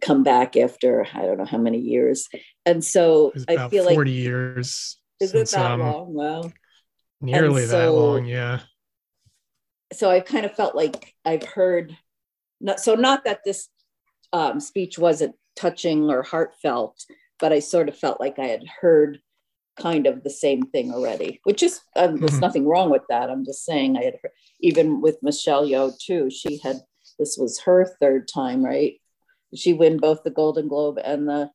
come 0.00 0.22
back 0.22 0.56
after 0.56 1.06
I 1.14 1.22
don't 1.22 1.38
know 1.38 1.44
how 1.44 1.58
many 1.58 1.78
years, 1.78 2.28
and 2.66 2.84
so 2.84 3.32
I 3.48 3.68
feel 3.68 3.84
like 3.84 3.94
forty 3.94 4.12
years 4.12 4.98
is 5.22 5.34
it 5.34 5.50
that 5.50 5.70
um, 5.72 5.80
long? 5.80 6.14
Well, 6.14 6.52
nearly 7.20 7.62
And 7.62 7.70
that 7.72 7.86
so- 7.86 7.94
long. 7.96 8.24
Yeah. 8.26 8.60
so 9.92 10.10
I 10.10 10.20
kind 10.20 10.44
of 10.46 10.54
felt 10.54 10.74
like 10.74 11.14
I've 11.24 11.42
heard 11.44 11.96
not 12.60 12.80
so 12.80 12.94
not 12.94 13.24
that 13.24 13.40
this 13.44 13.68
um, 14.32 14.60
speech 14.60 14.98
wasn't 14.98 15.34
touching 15.56 16.08
or 16.10 16.22
heartfelt, 16.22 17.04
but 17.38 17.52
I 17.52 17.58
sort 17.58 17.88
of 17.88 17.96
felt 17.98 18.20
like 18.20 18.38
I 18.38 18.46
had 18.46 18.64
heard 18.80 19.20
kind 19.78 20.06
of 20.06 20.22
the 20.22 20.30
same 20.30 20.62
thing 20.62 20.92
already, 20.92 21.40
which 21.44 21.62
is 21.62 21.80
um, 21.96 22.18
there's 22.20 22.32
Mhm. 22.38 22.40
nothing 22.40 22.66
wrong 22.66 22.90
with 22.90 23.02
that. 23.08 23.30
I'm 23.30 23.44
just 23.44 23.64
saying 23.64 23.96
I 23.96 24.04
had 24.04 24.16
heard, 24.22 24.32
even 24.60 25.00
with 25.00 25.16
Michelle 25.22 25.66
Yeoh 25.66 25.92
too. 25.98 26.30
She 26.30 26.58
had 26.62 26.76
this 27.18 27.36
was 27.38 27.60
her 27.60 27.84
third 28.00 28.28
time, 28.28 28.64
right? 28.64 28.94
Did 29.50 29.60
she 29.60 29.72
win 29.74 29.98
both 29.98 30.22
the 30.22 30.30
Golden 30.30 30.68
Globe 30.68 30.98
and 31.02 31.28
the 31.28 31.50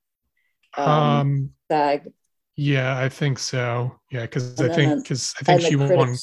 um, 0.78 0.90
Um, 0.90 1.50
SAG? 1.72 2.12
Yeah, 2.58 2.98
I 2.98 3.08
think 3.10 3.40
so. 3.40 4.00
Yeah, 4.12 4.22
because 4.22 4.60
I 4.60 4.68
think 4.70 5.04
because 5.04 5.34
I 5.40 5.44
think 5.44 5.62
she 5.62 5.76
won. 5.76 6.16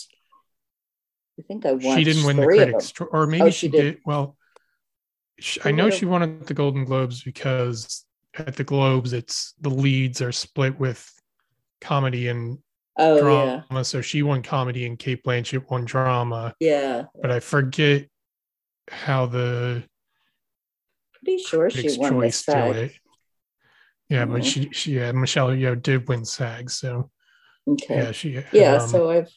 I 1.39 1.43
think 1.43 1.67
I 1.67 1.73
won. 1.73 1.99
She 1.99 2.05
didn't 2.05 2.25
win 2.25 2.37
the 2.37 2.47
critics, 2.47 2.93
or 3.01 3.09
oh, 3.17 3.27
maybe 3.27 3.43
Oh, 3.43 3.51
she 3.51 3.67
she 3.67 3.69
did. 3.69 3.95
did. 3.95 4.01
Well, 4.05 4.37
sh 5.39 5.59
I 5.65 5.71
know 5.71 5.91
she 5.91 6.07
won 6.07 6.23
at 6.23 6.47
the 6.47 6.55
Golden 6.55 6.85
Globes 6.85 7.23
because 7.23 8.05
at 8.35 8.57
the 8.57 8.65
Globes, 8.65 9.13
it's 9.13 9.55
the 9.61 9.71
leads 9.71 10.21
are 10.21 10.33
split 10.33 10.79
with 10.79 11.09
comedy 11.81 12.29
and 12.29 12.59
Oh 12.97 13.19
drama. 13.21 13.65
yeah, 13.71 13.83
So 13.83 14.01
she 14.01 14.23
won 14.23 14.43
comedy 14.43 14.87
and 14.87 14.99
Cate 14.99 15.23
Blanchett 15.25 15.71
won 15.71 15.85
drama. 15.85 16.55
yeah. 16.61 17.05
But 17.21 17.31
I 17.31 17.41
forget 17.41 18.09
how 18.89 19.27
the 19.27 19.83
Pretty 21.25 21.43
sure 21.43 21.71
she 21.71 21.99
won 21.99 22.11
the 22.21 22.27
choice 22.27 22.43
do 22.45 22.53
SAG. 22.53 22.77
it. 22.77 22.93
Yeah, 24.09 24.27
but 24.27 24.43
Mhm. 24.43 24.45
she, 24.45 24.71
she, 24.71 24.93
yeah, 24.97 25.13
Michelle 25.13 25.49
Yeoh 25.49 25.81
did 25.81 26.09
win 26.09 26.25
SAG. 26.25 26.71
So 26.71 27.11
Okay. 27.67 27.97
yeah, 27.97 28.13
she, 28.13 28.43
yeah 28.53 28.75
um, 28.75 28.89
so 28.89 29.09
i've 29.09 29.33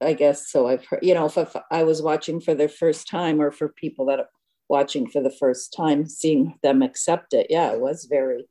i 0.00 0.12
guess 0.12 0.50
so 0.50 0.66
i've 0.66 0.84
heard 0.86 0.98
you 1.02 1.14
know 1.14 1.26
if, 1.26 1.38
if 1.38 1.54
i 1.70 1.84
was 1.84 2.02
watching 2.02 2.40
for 2.40 2.52
the 2.52 2.68
first 2.68 3.06
time 3.06 3.40
or 3.40 3.52
for 3.52 3.68
people 3.68 4.06
that 4.06 4.18
are 4.18 4.28
watching 4.68 5.08
for 5.08 5.22
the 5.22 5.30
first 5.30 5.72
time, 5.72 6.06
seeing 6.06 6.58
them 6.62 6.82
accept 6.82 7.32
it. 7.32 7.46
Yeah, 7.50 7.72
it 7.72 7.80
was 7.80 8.06
very, 8.06 8.46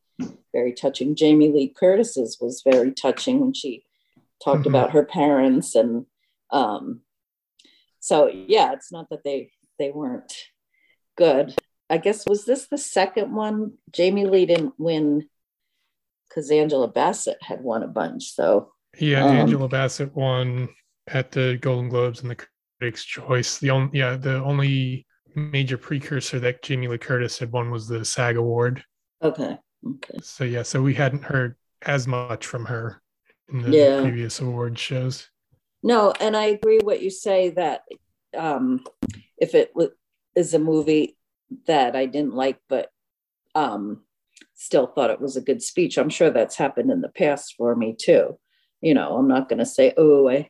very 0.54 0.74
touching. 0.74 1.16
Jamie 1.16 1.52
Lee 1.52 1.74
Curtis's 1.76 2.38
was 2.40 2.62
very 2.64 2.92
touching 2.92 3.40
when 3.40 3.54
she 3.54 3.84
talked 4.44 4.62
mm-hmm. 4.62 4.70
about 4.70 4.92
her 4.92 5.06
parents 5.06 5.76
and 5.76 6.06
um, 6.52 7.02
so 8.00 8.28
yeah, 8.28 8.72
it's 8.74 8.92
not 8.92 9.10
that 9.10 9.24
they 9.24 9.52
they 9.80 9.92
weren't 9.92 10.32
good. 11.18 11.56
I 11.90 11.98
guess 11.98 12.26
was 12.28 12.46
this 12.46 12.68
the 12.68 12.78
second 12.78 13.34
one? 13.34 13.74
Jamie 13.92 14.26
Lee 14.26 14.46
didn't 14.46 14.74
win 14.78 15.28
because 16.28 16.50
Angela 16.52 16.88
Bassett 16.88 17.38
had 17.42 17.62
won 17.62 17.84
a 17.84 17.88
bunch. 17.88 18.32
So 18.32 18.72
yeah, 19.00 19.26
um, 19.26 19.36
Angela 19.36 19.68
Bassett 19.68 20.16
won 20.16 20.70
at 21.08 21.32
the 21.32 21.58
Golden 21.62 21.90
Globes 21.90 22.22
and 22.22 22.32
the 22.32 22.48
Critics' 22.80 23.06
Choice. 23.06 23.60
The 23.60 23.70
only 23.70 23.98
yeah, 23.98 24.18
the 24.18 24.44
only 24.44 25.06
major 25.36 25.78
precursor 25.78 26.40
that 26.40 26.64
Jamie 26.64 26.88
Lee 26.88 26.98
Curtis 26.98 27.38
had 27.38 27.52
won 27.52 27.70
was 27.70 27.88
the 27.88 28.04
SAG 28.04 28.38
Award. 28.38 28.84
Okay. 29.22 29.58
Okay. 29.88 30.18
So 30.22 30.44
yeah, 30.44 30.64
so 30.64 30.82
we 30.82 30.94
hadn't 30.94 31.24
heard 31.24 31.56
as 31.84 32.08
much 32.08 32.46
from 32.46 32.66
her 32.66 33.02
in 33.50 33.62
the 33.62 33.72
yeah. 33.72 34.02
previous 34.02 34.40
award 34.40 34.80
shows. 34.80 35.30
No, 35.84 36.12
and 36.20 36.36
I 36.36 36.46
agree 36.46 36.80
what 36.82 37.02
you 37.02 37.12
say 37.12 37.52
that 37.52 37.84
um, 38.36 38.84
if 39.38 39.54
it 39.54 39.72
is 40.36 40.54
a 40.54 40.60
movie 40.60 41.16
that 41.68 41.96
I 41.96 42.06
didn't 42.06 42.36
like, 42.36 42.60
but 42.70 42.90
um, 43.54 44.02
still 44.54 44.88
thought 44.88 45.10
it 45.10 45.22
was 45.22 45.38
a 45.38 45.42
good 45.42 45.62
speech, 45.62 45.98
I'm 45.98 46.10
sure 46.10 46.30
that's 46.30 46.56
happened 46.56 46.92
in 46.92 47.02
the 47.02 47.10
past 47.10 47.56
for 47.58 47.76
me 47.76 47.96
too. 47.98 48.38
You 48.82 48.94
know, 48.94 49.16
I'm 49.16 49.28
not 49.28 49.50
going 49.50 49.60
to 49.60 49.66
say, 49.66 49.94
oh, 49.98 50.30
I, 50.30 50.50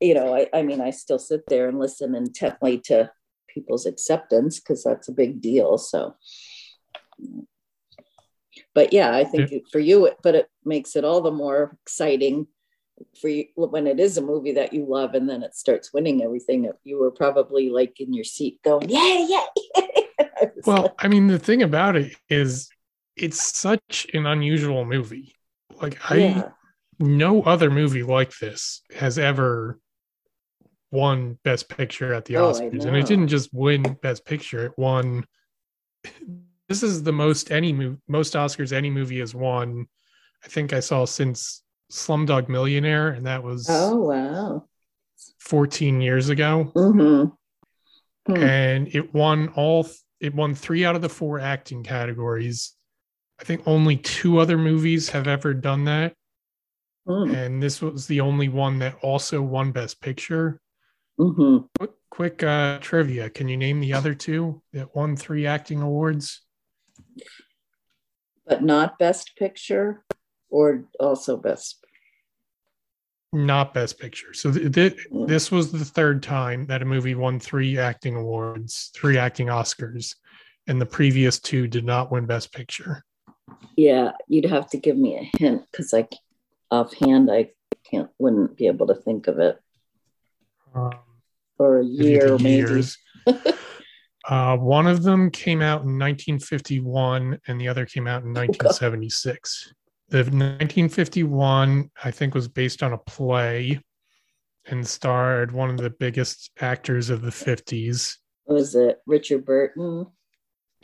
you 0.00 0.14
know, 0.14 0.34
I, 0.34 0.48
I 0.52 0.62
mean, 0.62 0.80
I 0.80 0.90
still 0.90 1.18
sit 1.18 1.42
there 1.48 1.68
and 1.68 1.78
listen 1.78 2.14
intently 2.14 2.78
to 2.86 3.10
people's 3.48 3.86
acceptance 3.86 4.60
because 4.60 4.82
that's 4.82 5.08
a 5.08 5.12
big 5.12 5.40
deal. 5.40 5.78
So, 5.78 6.16
but 8.74 8.92
yeah, 8.92 9.14
I 9.14 9.24
think 9.24 9.50
yeah. 9.50 9.58
for 9.70 9.78
you, 9.78 10.06
it, 10.06 10.16
but 10.22 10.34
it 10.34 10.48
makes 10.64 10.96
it 10.96 11.04
all 11.04 11.20
the 11.20 11.30
more 11.30 11.76
exciting 11.82 12.46
for 13.20 13.28
you 13.28 13.46
when 13.56 13.86
it 13.86 13.98
is 13.98 14.18
a 14.18 14.22
movie 14.22 14.52
that 14.52 14.72
you 14.72 14.86
love 14.86 15.14
and 15.14 15.28
then 15.28 15.42
it 15.42 15.54
starts 15.54 15.92
winning 15.92 16.22
everything 16.22 16.70
you 16.84 16.98
were 16.98 17.10
probably 17.10 17.68
like 17.68 18.00
in 18.00 18.12
your 18.12 18.24
seat 18.24 18.60
going 18.62 18.88
yeah 18.88 19.26
yeah 19.28 19.86
well 20.66 20.82
like, 20.82 20.94
i 20.98 21.08
mean 21.08 21.26
the 21.26 21.38
thing 21.38 21.62
about 21.62 21.96
it 21.96 22.14
is 22.28 22.68
it's 23.16 23.56
such 23.56 24.08
an 24.12 24.26
unusual 24.26 24.84
movie. 24.84 25.36
Like 25.80 26.10
i 26.10 26.16
yeah. 26.16 26.48
no 26.98 27.42
other 27.42 27.70
movie 27.70 28.02
like 28.02 28.36
this 28.38 28.82
has 28.96 29.18
ever 29.18 29.78
won 30.92 31.38
best 31.42 31.68
picture 31.68 32.14
at 32.14 32.24
the 32.24 32.36
oh, 32.36 32.52
oscars 32.52 32.84
and 32.84 32.96
it 32.96 33.06
didn't 33.06 33.28
just 33.28 33.52
win 33.52 33.82
best 34.02 34.24
picture 34.24 34.66
it 34.66 34.72
won 34.76 35.26
this 36.68 36.84
is 36.84 37.02
the 37.02 37.12
most 37.12 37.50
any 37.50 37.72
movie 37.72 37.98
most 38.06 38.34
oscars 38.34 38.72
any 38.72 38.90
movie 38.90 39.18
has 39.18 39.34
won 39.34 39.86
i 40.44 40.48
think 40.48 40.72
i 40.72 40.78
saw 40.78 41.04
since 41.04 41.63
Slumdog 41.90 42.48
Millionaire, 42.48 43.08
and 43.10 43.26
that 43.26 43.42
was 43.42 43.66
oh 43.68 43.96
wow, 43.96 44.64
14 45.40 46.00
years 46.00 46.28
ago. 46.28 46.72
Mm-hmm. 46.74 47.30
Hmm. 48.26 48.42
And 48.42 48.94
it 48.94 49.12
won 49.12 49.48
all. 49.48 49.86
It 50.20 50.34
won 50.34 50.54
three 50.54 50.84
out 50.84 50.96
of 50.96 51.02
the 51.02 51.08
four 51.08 51.38
acting 51.38 51.82
categories. 51.82 52.72
I 53.40 53.44
think 53.44 53.62
only 53.66 53.96
two 53.96 54.38
other 54.38 54.56
movies 54.56 55.10
have 55.10 55.28
ever 55.28 55.52
done 55.52 55.84
that, 55.84 56.14
mm. 57.06 57.34
and 57.34 57.62
this 57.62 57.82
was 57.82 58.06
the 58.06 58.20
only 58.20 58.48
one 58.48 58.78
that 58.78 58.96
also 59.02 59.42
won 59.42 59.72
Best 59.72 60.00
Picture. 60.00 60.60
Mm-hmm. 61.18 61.66
Quick, 61.78 61.90
quick 62.10 62.42
uh, 62.42 62.78
trivia: 62.80 63.28
Can 63.28 63.48
you 63.48 63.56
name 63.56 63.80
the 63.80 63.92
other 63.92 64.14
two 64.14 64.62
that 64.72 64.94
won 64.96 65.16
three 65.16 65.46
acting 65.46 65.82
awards? 65.82 66.40
But 68.46 68.62
not 68.62 68.98
Best 68.98 69.32
Picture, 69.36 70.04
or 70.54 70.84
also 71.00 71.36
Best? 71.36 71.84
Not 73.32 73.74
best 73.74 73.98
picture. 73.98 74.32
So 74.32 74.52
th- 74.52 74.72
th- 74.72 75.08
mm. 75.12 75.26
this 75.26 75.50
was 75.50 75.72
the 75.72 75.84
third 75.84 76.22
time 76.22 76.66
that 76.66 76.82
a 76.82 76.84
movie 76.84 77.16
won 77.16 77.40
three 77.40 77.76
acting 77.76 78.14
awards 78.14 78.92
three 78.94 79.18
acting 79.18 79.48
oscars 79.48 80.14
and 80.68 80.80
the 80.80 80.86
previous 80.86 81.40
two 81.40 81.66
did 81.66 81.84
not 81.84 82.12
win 82.12 82.26
best 82.26 82.52
picture. 82.52 83.04
Yeah 83.76 84.12
you'd 84.28 84.44
have 84.44 84.70
to 84.70 84.76
give 84.76 84.96
me 84.96 85.16
a 85.16 85.38
hint 85.38 85.62
because 85.68 85.92
i 85.92 86.06
offhand 86.70 87.30
i 87.32 87.50
can't 87.90 88.08
wouldn't 88.20 88.56
be 88.56 88.68
able 88.68 88.86
to 88.86 88.94
think 88.94 89.26
of 89.26 89.40
it. 89.40 89.58
Um, 90.72 90.92
for 91.56 91.80
a 91.80 91.84
year 91.84 92.38
maybe. 92.38 92.84
uh, 94.28 94.56
one 94.58 94.86
of 94.86 95.02
them 95.02 95.32
came 95.32 95.60
out 95.60 95.82
in 95.82 95.98
1951 95.98 97.40
and 97.48 97.60
the 97.60 97.66
other 97.66 97.84
came 97.84 98.06
out 98.06 98.22
in 98.22 98.32
1976 98.32 99.74
the 100.08 100.18
1951, 100.18 101.90
I 102.02 102.10
think, 102.10 102.34
was 102.34 102.48
based 102.48 102.82
on 102.82 102.92
a 102.92 102.98
play 102.98 103.80
and 104.66 104.86
starred 104.86 105.52
one 105.52 105.70
of 105.70 105.76
the 105.78 105.90
biggest 105.90 106.50
actors 106.60 107.10
of 107.10 107.22
the 107.22 107.30
50s. 107.30 108.16
Was 108.46 108.74
it 108.74 109.00
Richard 109.06 109.44
Burton? 109.44 110.06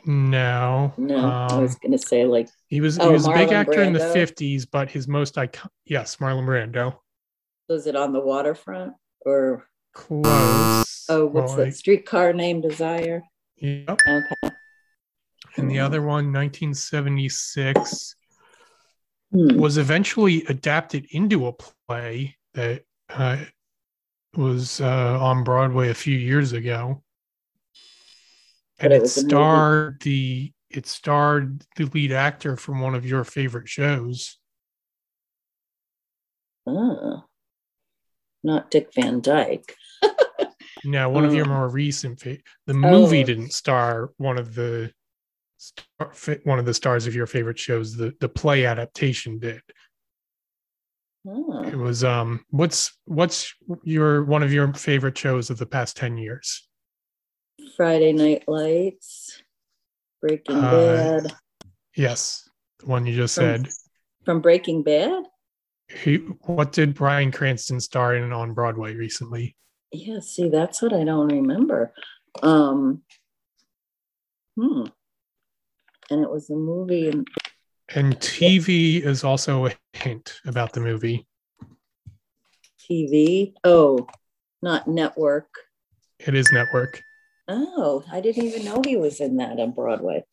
No. 0.07 0.95
No, 0.97 1.19
um, 1.19 1.51
I 1.51 1.59
was 1.59 1.75
going 1.77 1.93
to 1.93 1.99
say 1.99 2.25
like 2.25 2.49
he 2.69 2.81
was. 2.81 2.99
Oh, 2.99 3.09
he 3.09 3.13
was 3.13 3.27
Marlon 3.27 3.35
a 3.35 3.39
big 3.39 3.53
actor 3.53 3.73
Brando? 3.73 3.87
in 3.87 3.93
the 3.93 3.99
50s, 3.99 4.67
but 4.71 4.91
his 4.91 5.07
most 5.07 5.35
iconic. 5.35 5.69
Yes, 5.85 6.17
Marlon 6.17 6.47
Brando. 6.47 6.97
Was 7.69 7.87
it 7.87 7.97
on 7.97 8.13
the 8.13 8.21
waterfront 8.21 8.95
or 9.27 9.67
close? 9.93 11.07
Oh, 11.09 11.27
what's 11.27 11.55
well, 11.55 11.67
that? 11.67 11.75
Streetcar 11.75 12.33
Named 12.33 12.63
Desire. 12.63 13.23
Yep. 13.59 14.01
Okay. 14.09 14.55
And 15.57 15.71
the 15.71 15.81
other 15.81 16.01
one, 16.01 16.33
1976 16.33 18.15
hmm. 19.33 19.59
was 19.59 19.79
eventually 19.79 20.45
adapted 20.47 21.07
into 21.11 21.47
a 21.47 21.55
play 21.89 22.37
that 22.55 22.85
uh, 23.09 23.39
was 24.37 24.81
uh, 24.81 25.19
on 25.21 25.45
Broadway 25.45 25.89
a 25.89 25.95
few 25.95 26.17
years 26.17 26.53
ago. 26.53 27.03
And 28.79 28.93
it, 28.93 29.03
it 29.03 29.09
starred 29.09 30.01
the 30.03 30.53
it 30.71 30.87
starred 30.87 31.65
the 31.77 31.85
lead 31.87 32.13
actor 32.13 32.57
from 32.57 32.81
one 32.81 32.95
of 32.95 33.05
your 33.05 33.25
favorite 33.25 33.69
shows. 33.69 34.39
Oh, 36.67 37.25
not 38.43 38.71
Dick 38.71 38.95
Van 38.95 39.21
Dyke. 39.21 39.75
no, 40.85 41.09
one 41.11 41.25
of 41.25 41.35
your 41.35 41.47
more 41.47 41.69
recent. 41.69 42.21
Fa- 42.21 42.39
the 42.67 42.75
movie 42.75 43.23
oh. 43.23 43.27
didn't 43.27 43.53
star 43.53 44.13
one 44.17 44.39
of 44.39 44.55
the 44.55 44.93
star, 45.61 46.13
one 46.45 46.59
of 46.59 46.65
the 46.65 46.75
stars 46.75 47.07
of 47.07 47.15
your 47.15 47.27
favorite 47.27 47.59
shows. 47.59 47.97
The 47.97 48.15
the 48.21 48.29
play 48.29 48.65
adaptation 48.65 49.39
did. 49.39 49.63
Oh. 51.29 51.63
It 51.65 51.77
was 51.77 52.03
um. 52.03 52.45
What's 52.51 52.99
what's 53.05 53.55
your 53.85 54.25
one 54.25 54.43
of 54.43 54.53
your 54.53 54.73
favorite 54.73 55.19
shows 55.19 55.51
of 55.51 55.59
the 55.59 55.67
past 55.67 55.97
ten 55.97 56.17
years? 56.17 56.67
Friday 57.77 58.13
Night 58.13 58.45
Lights, 58.49 59.43
Breaking 60.23 60.57
uh, 60.57 60.71
Bad. 60.71 61.37
Yes, 61.95 62.49
the 62.79 62.87
one 62.87 63.07
you 63.07 63.15
just 63.15 63.35
from, 63.35 63.45
said. 63.45 63.69
From 64.25 64.41
Breaking 64.41 64.83
Bad. 64.83 65.25
He, 65.89 66.17
what 66.17 66.73
did 66.73 66.95
Bryan 66.95 67.33
Cranston 67.33 67.81
star 67.81 68.15
in 68.15 68.33
on 68.33 68.55
Broadway 68.55 68.95
recently? 68.95 69.57
Yeah, 69.93 70.21
see, 70.21 70.49
that's 70.49 70.81
what 70.81 70.93
I 70.93 71.05
don't 71.05 71.29
remember. 71.29 71.93
Um, 72.43 73.03
hmm 74.57 74.85
and 76.11 76.23
it 76.23 76.31
was 76.31 76.51
a 76.51 76.55
movie 76.55 77.09
and 77.09 77.27
and 77.95 78.17
TV 78.21 79.05
is 79.05 79.25
also 79.25 79.67
a 79.67 79.73
hint 79.95 80.41
about 80.47 80.73
the 80.73 80.81
movie. 80.81 81.27
TV? 82.79 83.53
Oh, 83.65 84.07
not 84.63 84.87
network. 84.87 85.49
It 86.21 86.37
is 86.37 86.53
network. 86.53 87.03
Oh, 87.49 88.05
I 88.13 88.21
didn't 88.21 88.45
even 88.45 88.65
know 88.65 88.81
he 88.85 88.97
was 88.97 89.21
in 89.21 89.39
that 89.39 89.59
on 89.59 89.73
Broadway. 89.73 90.25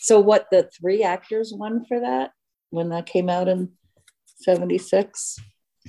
So 0.00 0.18
what 0.18 0.48
the 0.50 0.68
three 0.80 1.04
actors 1.04 1.52
won 1.54 1.84
for 1.84 2.00
that 2.00 2.32
when 2.70 2.88
that 2.88 3.06
came 3.06 3.30
out 3.30 3.46
in 3.46 3.70
76? 4.24 5.38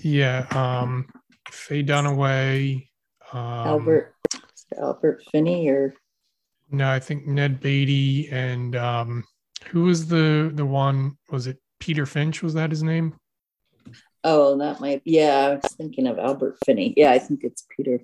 Yeah, 0.04 0.45
um 0.52 1.08
Faye 1.50 1.84
Dunaway, 1.84 2.88
um, 3.34 3.39
Albert 3.39 4.13
Albert 4.80 5.23
Finney 5.32 5.67
or 5.69 5.95
no, 6.70 6.90
I 6.90 7.00
think 7.00 7.26
Ned 7.26 7.60
Beatty 7.60 8.30
and 8.30 8.76
um, 8.76 9.24
who 9.70 9.84
was 9.84 10.08
the 10.08 10.52
the 10.54 10.66
one? 10.66 11.18
Was 11.32 11.48
it 11.48 11.58
Peter 11.80 12.06
Finch? 12.06 12.44
Was 12.44 12.54
that 12.56 12.70
his 12.70 12.84
name? 12.84 13.16
Oh, 14.24 14.58
that 14.58 14.80
might. 14.80 15.02
Yeah, 15.06 15.38
I 15.38 15.50
was 15.56 15.76
thinking 15.76 16.08
of 16.08 16.20
Albert 16.20 16.58
Finney. 16.66 16.94
Yeah, 16.98 17.12
I 17.12 17.20
think 17.20 17.44
it's 17.44 17.66
Peter 17.76 18.02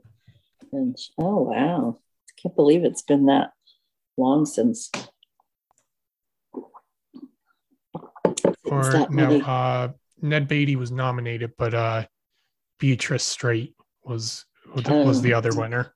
Finch. 0.72 1.12
Oh 1.18 1.42
wow, 1.42 2.00
I 2.00 2.42
can't 2.42 2.56
believe 2.56 2.84
it's 2.84 3.02
been 3.02 3.26
that 3.26 3.52
long 4.18 4.46
since. 4.46 4.90
Or 8.66 9.08
no, 9.10 9.42
uh, 9.42 9.90
Ned 10.22 10.48
Beatty 10.48 10.76
was 10.76 10.92
nominated, 10.92 11.52
but 11.58 11.74
uh, 11.74 12.06
Beatrice 12.80 13.24
Straight 13.24 13.76
was 14.04 14.46
was 14.74 15.22
the 15.22 15.34
oh. 15.34 15.38
other 15.38 15.54
winner. 15.54 15.94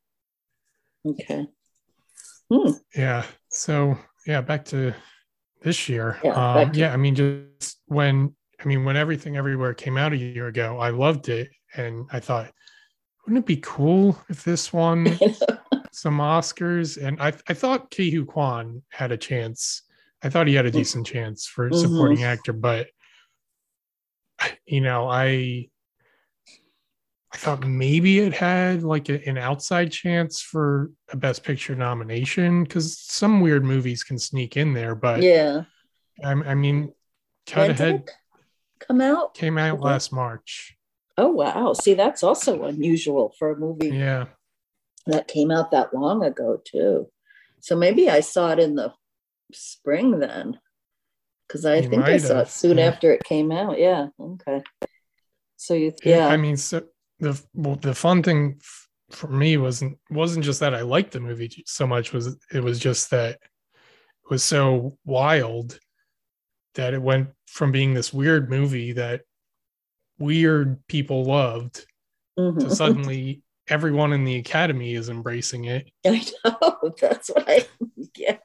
Okay. 1.05 1.47
Hmm. 2.51 2.71
Yeah. 2.95 3.25
So 3.49 3.97
yeah, 4.25 4.41
back 4.41 4.65
to 4.65 4.93
this 5.61 5.89
year. 5.89 6.19
Yeah, 6.23 6.33
um, 6.61 6.71
yeah. 6.73 6.93
I 6.93 6.97
mean, 6.97 7.15
just 7.15 7.81
when 7.87 8.35
I 8.59 8.65
mean 8.65 8.85
when 8.85 8.95
everything 8.97 9.37
everywhere 9.37 9.73
came 9.73 9.97
out 9.97 10.13
a 10.13 10.17
year 10.17 10.47
ago, 10.47 10.77
I 10.79 10.89
loved 10.89 11.29
it, 11.29 11.49
and 11.75 12.05
I 12.11 12.19
thought, 12.19 12.51
wouldn't 13.25 13.43
it 13.43 13.47
be 13.47 13.57
cool 13.57 14.17
if 14.29 14.43
this 14.43 14.71
won 14.71 15.05
some 15.91 16.19
Oscars? 16.19 17.01
And 17.01 17.21
I 17.21 17.33
I 17.49 17.53
thought 17.53 17.91
Ke 17.91 18.09
Huy 18.11 18.25
Quan 18.25 18.81
had 18.89 19.11
a 19.11 19.17
chance. 19.17 19.83
I 20.23 20.29
thought 20.29 20.47
he 20.47 20.55
had 20.55 20.65
a 20.65 20.71
decent 20.71 21.05
chance 21.05 21.45
for 21.45 21.69
Mhm. 21.69 21.75
supporting 21.81 22.23
actor, 22.23 22.53
but 22.53 22.87
you 24.65 24.81
know, 24.81 25.07
I 25.09 25.69
I 27.33 27.37
thought 27.37 27.67
maybe 27.67 28.19
it 28.19 28.33
had 28.33 28.83
like 28.83 29.09
a, 29.09 29.27
an 29.27 29.37
outside 29.37 29.91
chance 29.91 30.41
for 30.41 30.91
a 31.11 31.17
Best 31.17 31.43
Picture 31.43 31.75
nomination 31.75 32.63
because 32.63 32.97
some 32.97 33.41
weird 33.41 33.65
movies 33.65 34.03
can 34.03 34.17
sneak 34.17 34.55
in 34.55 34.73
there. 34.73 34.95
But 34.95 35.21
yeah. 35.21 35.63
I, 36.23 36.31
I 36.31 36.55
mean, 36.55 36.93
Cut 37.45 37.69
Ahead 37.71 38.09
come 38.79 39.01
out? 39.01 39.33
came 39.33 39.57
out 39.57 39.75
Okay. 39.75 39.83
last 39.83 40.13
March. 40.13 40.77
Oh 41.17 41.31
wow. 41.31 41.73
See, 41.73 41.95
that's 41.95 42.23
also 42.23 42.63
unusual 42.63 43.33
for 43.37 43.51
a 43.51 43.57
movie 43.57 43.89
Yeah, 43.89 44.27
that 45.07 45.27
came 45.27 45.51
out 45.51 45.71
that 45.71 45.93
long 45.93 46.23
ago 46.23 46.61
too. 46.63 47.09
So 47.59 47.75
maybe 47.75 48.09
I 48.09 48.19
saw 48.19 48.51
it 48.51 48.59
in 48.59 48.75
the 48.75 48.93
spring 49.51 50.19
then. 50.19 50.59
Because 51.47 51.65
I 51.65 51.77
You 51.77 51.89
think 51.89 52.03
I 52.03 52.17
saw 52.17 52.41
it 52.41 52.49
soon 52.49 52.77
yeah. 52.77 52.85
after 52.85 53.11
it 53.11 53.23
came 53.23 53.51
out. 53.51 53.79
Yeah. 53.79 54.07
Okay. 54.19 54.61
So 55.55 55.73
you 55.73 55.93
yeah. 56.03 56.27
I 56.27 56.37
mean, 56.37 56.57
so 56.57 56.83
the 57.19 57.41
well, 57.53 57.75
the 57.75 57.93
fun 57.95 58.23
thing 58.23 58.59
for 59.11 59.27
me 59.27 59.57
wasn't 59.57 59.97
wasn't 60.09 60.45
just 60.45 60.59
that 60.59 60.73
I 60.75 60.81
liked 60.81 61.11
the 61.11 61.19
movie 61.19 61.63
so 61.65 61.87
much 61.87 62.11
was 62.13 62.37
it 62.53 62.63
was 62.63 62.77
just 62.79 63.09
that 63.11 63.31
it 63.35 64.29
was 64.29 64.43
so 64.43 64.97
wild 65.05 65.79
that 66.75 66.93
it 66.93 67.01
went 67.01 67.29
from 67.47 67.71
being 67.71 67.93
this 67.93 68.13
weird 68.13 68.49
movie 68.49 68.91
that 68.93 69.21
weird 70.19 70.85
people 70.87 71.23
loved 71.25 71.85
Mhm. 72.37 72.59
to 72.59 72.75
suddenly 72.75 73.41
everyone 73.67 74.13
in 74.13 74.23
the 74.25 74.35
academy 74.35 74.93
is 74.93 75.09
embracing 75.09 75.65
it. 75.65 75.89
I 76.05 76.23
know. 76.45 76.93
That's 77.01 77.29
what 77.29 77.49
I 77.49 77.65
yeah. 78.15 78.37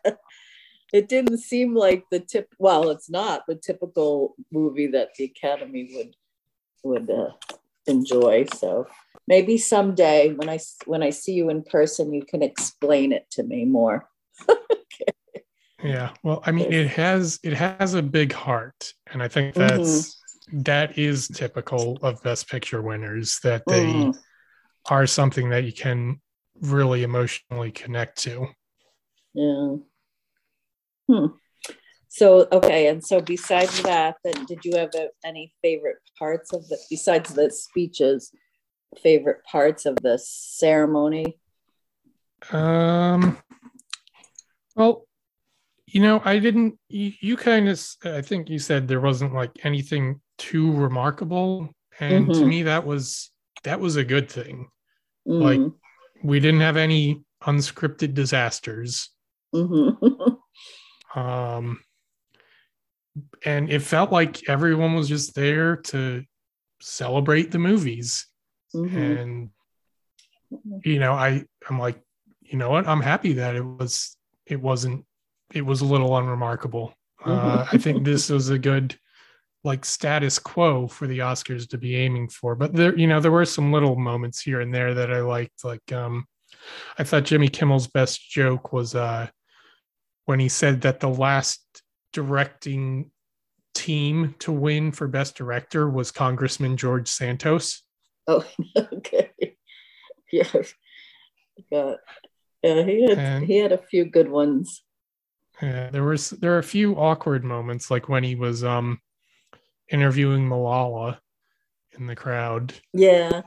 It 0.92 1.08
didn't 1.08 1.38
seem 1.38 1.74
like 1.74 2.04
the 2.10 2.20
tip 2.20 2.54
well, 2.58 2.90
it's 2.90 3.10
not 3.10 3.44
the 3.46 3.54
typical 3.54 4.34
movie 4.50 4.88
that 4.88 5.14
the 5.16 5.24
Academy 5.24 5.90
would 5.94 6.16
would 6.84 7.10
uh, 7.10 7.32
enjoy. 7.86 8.46
So 8.54 8.86
maybe 9.26 9.58
someday 9.58 10.32
when 10.32 10.48
I 10.48 10.58
when 10.86 11.02
I 11.02 11.10
see 11.10 11.32
you 11.32 11.50
in 11.50 11.62
person, 11.62 12.12
you 12.12 12.24
can 12.24 12.42
explain 12.42 13.12
it 13.12 13.30
to 13.32 13.42
me 13.42 13.64
more. 13.64 14.08
Yeah. 15.82 16.10
Well, 16.22 16.42
I 16.46 16.52
mean, 16.52 16.72
it 16.72 16.86
has 16.88 17.40
it 17.42 17.54
has 17.54 17.94
a 17.94 18.02
big 18.02 18.32
heart, 18.32 18.92
and 19.12 19.22
I 19.22 19.28
think 19.28 19.54
that's 19.54 20.22
that 20.52 20.96
is 20.96 21.28
typical 21.28 21.98
of 22.02 22.22
Best 22.22 22.48
Picture 22.48 22.82
winners 22.82 23.40
that 23.42 23.66
they 23.66 23.84
Mhm. 23.84 24.18
are 24.90 25.06
something 25.06 25.50
that 25.50 25.64
you 25.64 25.72
can 25.72 26.20
really 26.60 27.02
emotionally 27.02 27.72
connect 27.72 28.18
to. 28.22 28.46
Yeah. 29.34 29.76
Hmm. 31.08 31.26
So 32.14 32.46
okay, 32.52 32.88
and 32.88 33.02
so 33.02 33.22
besides 33.22 33.82
that, 33.84 34.16
then 34.22 34.44
did 34.44 34.66
you 34.66 34.76
have 34.76 34.90
any 35.24 35.54
favorite 35.62 35.96
parts 36.18 36.52
of 36.52 36.68
the 36.68 36.76
besides 36.90 37.32
the 37.32 37.50
speeches? 37.50 38.30
Favorite 39.02 39.42
parts 39.44 39.86
of 39.86 39.96
the 40.02 40.18
ceremony? 40.22 41.38
Um. 42.50 43.38
Well, 44.76 45.06
you 45.86 46.02
know, 46.02 46.20
I 46.22 46.38
didn't. 46.38 46.78
You, 46.90 47.12
you 47.20 47.36
kind 47.38 47.70
of. 47.70 47.82
I 48.04 48.20
think 48.20 48.50
you 48.50 48.58
said 48.58 48.88
there 48.88 49.00
wasn't 49.00 49.32
like 49.32 49.64
anything 49.64 50.20
too 50.36 50.70
remarkable, 50.70 51.70
and 51.98 52.26
to 52.26 52.40
Mhm. 52.40 52.46
me, 52.46 52.62
that 52.64 52.84
was 52.84 53.30
that 53.62 53.80
was 53.80 53.96
a 53.96 54.04
good 54.04 54.30
thing. 54.30 54.68
Like, 55.24 55.60
We 56.22 56.40
didn't 56.40 56.60
have 56.60 56.76
any 56.76 57.24
unscripted 57.42 58.12
disasters. 58.12 59.08
mhm. 59.54 59.96
um 61.14 61.80
and 63.44 63.70
it 63.70 63.80
felt 63.82 64.12
like 64.12 64.48
everyone 64.48 64.94
was 64.94 65.08
just 65.08 65.34
there 65.34 65.76
to 65.76 66.24
celebrate 66.80 67.50
the 67.50 67.58
movies. 67.58 68.26
Mhm. 68.74 69.20
and 69.20 69.50
you 70.84 70.98
know 70.98 71.12
i 71.12 71.44
i'm 71.68 71.78
like 71.78 72.00
you 72.40 72.58
know 72.58 72.68
what? 72.70 72.86
I'm 72.86 73.00
happy 73.00 73.34
that 73.34 73.54
it 73.56 73.64
was 73.64 74.14
it 74.46 74.60
wasn't 74.60 75.06
it 75.54 75.62
was 75.64 75.80
a 75.80 75.86
little 75.86 76.16
unremarkable. 76.18 76.92
Uh, 77.24 77.66
i 77.72 77.78
think 77.78 78.04
this 78.04 78.28
was 78.30 78.50
a 78.50 78.58
good 78.58 78.98
like 79.64 79.84
status 79.84 80.38
quo 80.38 80.88
for 80.88 81.06
the 81.06 81.20
oscars 81.20 81.68
to 81.68 81.78
be 81.78 81.96
aiming 81.96 82.28
for. 82.28 82.54
But 82.54 82.74
there 82.74 82.96
you 82.98 83.06
know 83.06 83.20
there 83.20 83.30
were 83.30 83.44
some 83.46 83.72
little 83.72 83.96
moments 83.96 84.40
here 84.42 84.60
and 84.60 84.74
there 84.74 84.92
that 84.94 85.12
i 85.12 85.20
liked 85.20 85.64
like 85.64 85.92
um 85.92 86.26
i 86.98 87.04
thought 87.04 87.24
jimmy 87.24 87.48
kimmel's 87.48 87.86
best 87.88 88.28
joke 88.30 88.72
was 88.72 88.94
uh 88.94 89.28
when 90.26 90.40
he 90.40 90.48
said 90.48 90.80
that 90.82 91.00
the 91.00 91.08
last 91.08 91.60
directing 92.12 93.10
team 93.82 94.34
to 94.38 94.52
win 94.52 94.92
for 94.92 95.08
best 95.08 95.34
director 95.36 95.88
was 95.90 96.10
congressman 96.10 96.76
george 96.76 97.08
santos 97.08 97.82
Oh, 98.28 98.44
okay. 98.78 99.30
Yeah. 100.30 100.46
Yeah. 101.72 101.94
Yeah, 102.62 102.82
he 102.84 103.02
had 103.08 103.18
And- 103.18 103.44
he 103.44 103.56
had 103.58 103.72
a 103.72 103.78
few 103.90 104.04
good 104.04 104.28
ones. 104.30 104.84
Yeah, 105.60 105.90
there 105.90 106.04
was 106.04 106.30
there 106.30 106.54
are 106.54 106.58
a 106.58 106.62
few 106.76 106.94
awkward 106.96 107.42
moments, 107.44 107.90
like 107.90 108.08
when 108.08 108.22
he 108.22 108.36
was 108.36 108.62
um 108.62 109.00
interviewing 109.90 110.48
Malala 110.48 111.18
in 111.98 112.06
the 112.06 112.14
crowd. 112.14 112.74
Yeah. 112.92 113.42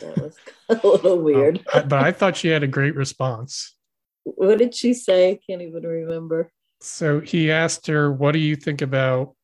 That 0.00 0.16
was 0.18 0.36
a 0.68 0.74
little 0.86 1.18
Um, 1.18 1.24
weird. 1.24 1.64
I- 1.72 1.82
but 1.82 2.02
I 2.04 2.12
thought 2.12 2.36
she 2.36 2.48
had 2.48 2.62
a 2.62 2.68
great 2.78 2.94
response. 2.94 3.74
What 4.24 4.58
did 4.58 4.74
she 4.74 4.92
say? 4.92 5.30
I 5.30 5.38
can't 5.48 5.62
even 5.62 5.82
remember. 5.84 6.52
So 6.82 7.20
he 7.20 7.50
asked 7.50 7.86
her, 7.86 8.12
"What 8.12 8.32
do 8.32 8.38
you 8.38 8.56
think 8.56 8.82
about 8.82 9.34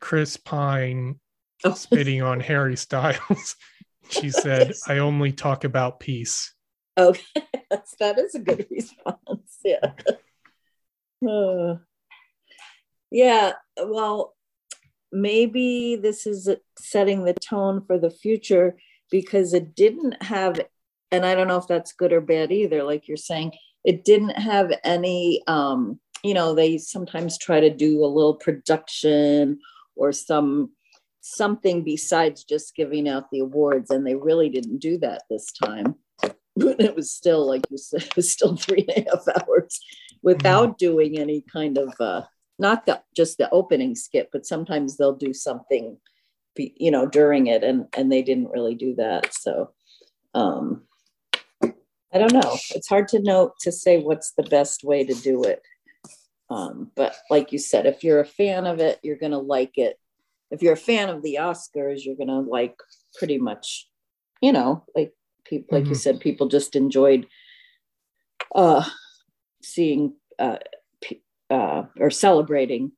Chris 0.00 0.36
Pine 0.36 1.20
Oh, 1.64 1.72
spitting 1.72 2.22
on 2.22 2.40
Harry 2.40 2.76
Styles?" 2.76 3.56
She 4.08 4.30
said, 4.30 4.72
"I 4.86 4.98
only 4.98 5.32
talk 5.32 5.64
about 5.64 5.98
peace." 5.98 6.54
okay. 6.96 7.22
That's, 7.70 7.96
that 7.98 8.18
is 8.18 8.34
a 8.34 8.40
good 8.40 8.66
response. 8.70 9.18
Yeah. 9.64 9.94
Uh, 11.28 11.78
yeah. 13.10 13.52
Well, 13.82 14.36
maybe 15.10 15.96
this 15.96 16.24
is 16.24 16.48
setting 16.78 17.24
the 17.24 17.34
tone 17.34 17.82
for 17.84 17.98
the 17.98 18.10
future 18.10 18.76
because 19.10 19.54
it 19.54 19.74
didn't 19.74 20.22
have, 20.22 20.60
and 21.10 21.26
I 21.26 21.34
don't 21.34 21.48
know 21.48 21.56
if 21.56 21.66
that's 21.66 21.94
good 21.94 22.12
or 22.12 22.20
bad 22.20 22.52
either. 22.52 22.84
Like 22.84 23.08
you're 23.08 23.16
saying, 23.16 23.54
it 23.82 24.04
didn't 24.04 24.38
have 24.38 24.72
any, 24.84 25.42
um, 25.48 25.98
you 26.22 26.34
know, 26.34 26.54
they 26.54 26.78
sometimes 26.78 27.38
try 27.38 27.58
to 27.58 27.74
do 27.74 28.04
a 28.04 28.06
little 28.06 28.34
production 28.34 29.58
or 29.96 30.12
some 30.12 30.70
something 31.20 31.82
besides 31.82 32.44
just 32.44 32.76
giving 32.76 33.08
out 33.08 33.30
the 33.32 33.40
awards 33.40 33.90
and 33.90 34.06
they 34.06 34.14
really 34.14 34.48
didn't 34.48 34.78
do 34.78 34.96
that 34.98 35.22
this 35.28 35.52
time. 35.52 35.96
It 36.58 36.96
was 36.96 37.10
still 37.10 37.46
like 37.46 37.66
you 37.70 37.76
said 37.76 38.02
it 38.04 38.16
was 38.16 38.30
still 38.30 38.56
three 38.56 38.86
and 38.88 39.06
a 39.06 39.10
half 39.10 39.26
hours 39.48 39.78
without 40.22 40.78
doing 40.78 41.18
any 41.18 41.44
kind 41.52 41.76
of 41.76 41.92
uh 42.00 42.22
not 42.58 42.86
the 42.86 43.02
just 43.14 43.36
the 43.36 43.50
opening 43.50 43.94
skit 43.94 44.30
but 44.32 44.46
sometimes 44.46 44.96
they'll 44.96 45.14
do 45.14 45.34
something 45.34 45.98
you 46.56 46.90
know 46.90 47.04
during 47.04 47.48
it 47.48 47.62
and 47.62 47.84
and 47.94 48.10
they 48.10 48.22
didn't 48.22 48.48
really 48.48 48.74
do 48.74 48.94
that. 48.94 49.34
So 49.34 49.72
um 50.32 50.84
i 51.62 52.18
don't 52.18 52.32
know. 52.32 52.56
It's 52.74 52.88
hard 52.88 53.08
to 53.08 53.20
know 53.20 53.52
to 53.60 53.70
say 53.70 53.98
what's 53.98 54.32
the 54.32 54.44
best 54.44 54.82
way 54.82 55.04
to 55.04 55.12
do 55.12 55.44
it 55.44 55.60
um 56.50 56.90
but 56.94 57.14
like 57.30 57.52
you 57.52 57.58
said 57.58 57.86
if 57.86 58.04
you're 58.04 58.20
a 58.20 58.24
fan 58.26 58.66
of 58.66 58.78
it 58.78 58.98
you're 59.02 59.18
going 59.18 59.32
to 59.32 59.38
like 59.38 59.72
it 59.76 59.98
if 60.50 60.62
you're 60.62 60.74
a 60.74 60.76
fan 60.76 61.08
of 61.08 61.22
the 61.22 61.38
oscars 61.40 62.04
you're 62.04 62.16
going 62.16 62.28
to 62.28 62.38
like 62.40 62.76
pretty 63.18 63.38
much 63.38 63.88
you 64.40 64.52
know 64.52 64.84
like 64.94 65.12
people 65.44 65.76
like 65.78 65.86
you 65.86 65.92
Mhm. 65.94 66.00
said 66.00 66.20
people 66.20 66.48
just 66.48 66.76
enjoyed 66.76 67.26
uh 68.54 68.84
seeing 69.62 70.14
uh, 70.38 70.58
uh 71.50 71.84
or 71.98 72.10
celebrating 72.10 72.92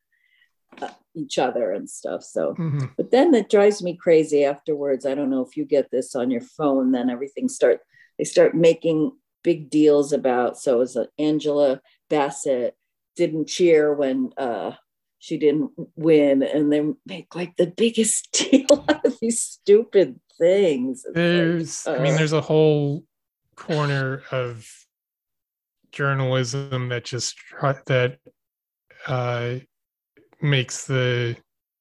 uh, 0.82 0.88
each 1.14 1.38
other 1.38 1.72
and 1.72 1.88
stuff 1.88 2.22
so 2.22 2.54
Mhm. 2.54 2.90
but 2.96 3.11
then 3.11 3.34
it 3.34 3.48
drives 3.48 3.82
me 3.82 3.96
crazy 3.96 4.44
afterwards 4.44 5.06
i 5.06 5.14
don't 5.14 5.30
know 5.30 5.42
if 5.44 5.56
you 5.56 5.64
get 5.64 5.90
this 5.90 6.14
on 6.14 6.30
your 6.30 6.40
phone 6.42 6.92
then 6.92 7.08
everything 7.11 7.48
start 7.48 7.80
they 8.18 8.24
start 8.24 8.54
making 8.54 9.12
big 9.42 9.70
deals 9.70 10.12
about 10.12 10.58
so 10.58 10.80
as 10.80 10.96
angela 11.18 11.80
bassett 12.11 12.76
didn't 13.18 13.48
cheer 13.48 13.92
when 13.92 14.33
uh 14.38 14.72
she 15.18 15.37
didn't 15.37 15.72
win 15.96 16.42
and 16.42 16.72
they 16.72 16.81
make 17.04 17.35
like 17.35 17.54
the 17.57 17.66
biggest 17.66 18.33
deal 18.50 18.85
out 18.88 19.04
of 19.04 19.18
these 19.20 19.42
stupid 19.42 20.18
things 20.38 21.00
It's 21.00 21.07
like, 21.07 21.14
There's, 21.14 21.87
I 21.87 21.98
mean, 21.98 22.14
uh, 22.14 22.16
there's 22.16 22.33
a 22.33 22.40
whole 22.40 23.04
corner 23.57 24.22
of 24.31 24.66
journalism 25.90 26.88
that 26.90 27.04
just 27.04 27.35
that 27.87 28.18
uh, 29.09 29.57
makes 30.40 30.87
the 30.87 31.37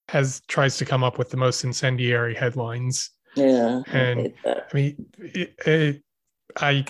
has 0.09 0.41
tries 0.47 0.77
to 0.77 0.85
come 0.85 1.03
up 1.03 1.17
with 1.19 1.29
the 1.29 1.37
most 1.37 1.63
incendiary 1.63 2.33
headlines. 2.33 3.11
Yeah. 3.35 3.83
And- 3.91 4.33
that. 4.43 4.69
I 4.71 4.75
mean, 4.75 5.05
it, 5.19 5.53
it, 5.67 6.03
I 6.59 6.85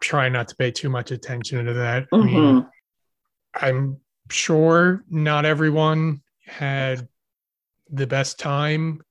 try 0.00 0.28
not 0.28 0.48
to 0.48 0.56
pay 0.56 0.70
too 0.70 0.88
much 0.88 1.10
attention 1.12 1.64
to 1.66 1.74
that. 1.74 2.06
I 2.12 2.16
mean, 2.16 2.34
Mhm. 2.34 2.68
I'm 3.56 4.00
sure 4.30 5.04
not 5.08 5.44
everyone 5.44 6.22
had 6.44 7.08
the 7.90 8.06
best 8.06 8.38
time, 8.38 9.02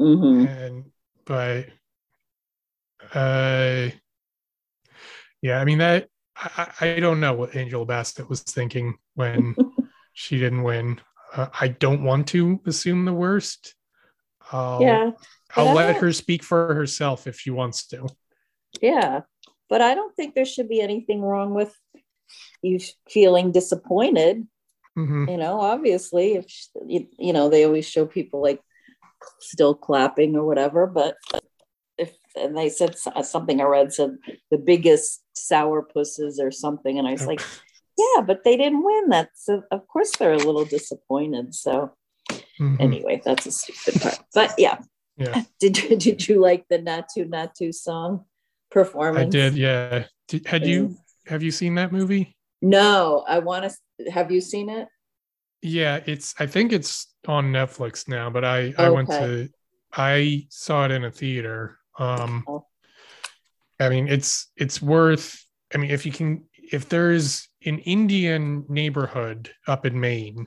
Mhm. 0.00 0.46
and 0.48 0.84
but 1.24 1.66
uh, 3.14 3.90
yeah, 5.42 5.60
I 5.60 5.64
mean 5.64 5.78
that 5.78 6.08
I, 6.36 6.70
I 6.80 7.00
don't 7.00 7.20
know 7.20 7.32
what 7.34 7.54
Angela 7.54 7.84
Bassett 7.86 8.28
was 8.28 8.42
thinking 8.42 8.96
when 9.14 9.54
she 10.12 10.38
didn't 10.38 10.62
win. 10.62 11.00
Uh, 11.32 11.48
I 11.58 11.68
don't 11.68 12.02
want 12.02 12.28
to 12.28 12.60
assume 12.66 13.04
the 13.04 13.12
worst. 13.12 13.74
I'll, 14.52 14.82
Yeah. 14.82 15.10
I'll 15.56 15.74
let 15.74 15.96
her 15.96 16.12
speak 16.12 16.42
for 16.42 16.74
herself 16.74 17.26
if 17.26 17.38
she 17.38 17.50
wants 17.50 17.86
to. 17.88 18.08
Yeah. 18.80 19.22
But 19.68 19.80
I 19.80 19.94
don't 19.94 20.14
think 20.16 20.34
there 20.34 20.44
should 20.44 20.68
be 20.68 20.80
anything 20.80 21.22
wrong 21.22 21.54
with 21.54 21.74
you 22.62 22.78
feeling 23.08 23.52
disappointed. 23.52 24.46
Mhm. 24.96 25.30
You 25.30 25.36
know, 25.36 25.60
obviously, 25.60 26.34
if 26.34 26.46
you, 26.86 27.08
you 27.18 27.32
know, 27.32 27.48
they 27.48 27.64
always 27.64 27.86
show 27.86 28.06
people 28.06 28.40
like 28.42 28.60
still 29.40 29.74
clapping 29.74 30.36
or 30.36 30.44
whatever. 30.44 30.86
But 30.86 31.16
if, 31.98 32.14
and 32.36 32.56
they 32.56 32.68
said 32.68 32.96
something 33.22 33.60
I 33.60 33.64
read 33.64 33.92
said 33.92 34.16
the 34.50 34.58
biggest 34.58 35.22
sour 35.34 35.82
pusses 35.82 36.38
or 36.40 36.50
something. 36.50 36.98
And 36.98 37.06
I 37.08 37.12
was 37.12 37.26
like, 37.26 37.42
yeah, 37.98 38.22
but 38.22 38.44
they 38.44 38.56
didn't 38.56 38.82
win. 38.84 39.08
That's, 39.08 39.48
of 39.48 39.86
course, 39.88 40.12
they're 40.16 40.32
a 40.32 40.38
little 40.38 40.64
disappointed. 40.64 41.54
So, 41.54 41.92
Mhm. 42.60 42.80
anyway, 42.80 43.20
that's 43.24 43.46
a 43.46 43.52
stupid 43.52 44.00
part. 44.00 44.18
But 44.32 44.54
yeah, 44.58 44.78
Yeah, 45.16 45.42
did 45.60 45.78
you, 45.82 45.96
did 45.96 46.28
you 46.28 46.40
like 46.40 46.66
the 46.68 46.78
Naatu 46.78 47.28
Naatu 47.28 47.72
song 47.74 48.24
performance? 48.70 49.26
I 49.26 49.38
did. 49.38 49.54
Yeah. 49.56 50.06
Did, 50.26 50.46
had 50.46 50.66
you 50.66 50.96
have 51.26 51.42
you 51.42 51.50
seen 51.50 51.74
that 51.76 51.92
movie? 51.92 52.36
No, 52.62 53.24
I 53.28 53.38
want 53.40 53.70
to. 53.98 54.10
Have 54.10 54.30
you 54.30 54.40
seen 54.40 54.68
it? 54.68 54.88
Yeah, 55.62 56.00
it's. 56.06 56.34
I 56.38 56.46
think 56.46 56.72
it's 56.72 57.14
on 57.26 57.52
Netflix 57.52 58.08
now, 58.08 58.30
but 58.30 58.44
I 58.44 58.74
I 58.78 58.90
went 58.90 59.08
to. 59.10 59.48
I 59.92 60.46
saw 60.50 60.84
it 60.84 60.90
in 60.90 61.04
a 61.04 61.10
theater. 61.10 61.78
Um, 61.98 62.44
Oh. 62.48 62.66
I 63.80 63.88
mean, 63.88 64.08
it's 64.08 64.50
it's 64.56 64.80
worth. 64.80 65.44
I 65.74 65.78
mean, 65.78 65.90
if 65.90 66.06
you 66.06 66.12
can, 66.12 66.44
if 66.72 66.88
there's 66.88 67.48
an 67.64 67.78
Indian 67.80 68.64
neighborhood 68.68 69.50
up 69.66 69.86
in 69.86 69.98
Maine, 69.98 70.46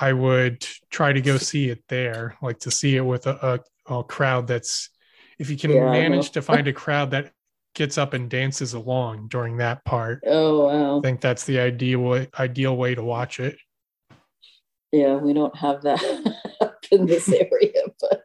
I 0.00 0.12
would 0.12 0.66
try 0.90 1.12
to 1.12 1.20
go 1.20 1.38
see 1.38 1.68
it 1.70 1.84
there, 1.88 2.36
like 2.42 2.58
to 2.60 2.70
see 2.70 2.96
it 2.96 3.02
with 3.04 3.26
a, 3.26 3.60
a, 3.88 3.94
a 3.98 4.04
crowd 4.04 4.46
that's. 4.46 4.90
If 5.38 5.50
you 5.50 5.58
can 5.58 5.70
Yeah, 5.74 5.90
manage 5.90 6.30
to 6.30 6.40
find 6.42 6.66
a 6.68 6.72
crowd 6.72 7.10
that 7.10 7.32
gets 7.76 7.96
up 7.98 8.14
and 8.14 8.28
dances 8.28 8.74
along 8.74 9.28
during 9.28 9.58
that 9.58 9.84
part, 9.84 10.24
Oh 10.26 10.66
wow! 10.66 10.98
I 10.98 11.02
think 11.02 11.20
that's 11.20 11.44
the 11.44 11.60
ideal 11.60 12.00
way, 12.00 12.28
ideal 12.38 12.76
way 12.76 12.96
to 12.96 13.04
watch 13.04 13.38
it. 13.38 13.56
Yeah, 14.90 15.14
we 15.16 15.32
don't 15.32 15.54
have 15.56 15.82
that 15.82 16.02
up 16.60 16.84
in 16.90 17.06
this 17.06 17.28
area, 17.28 17.82
but 18.00 18.22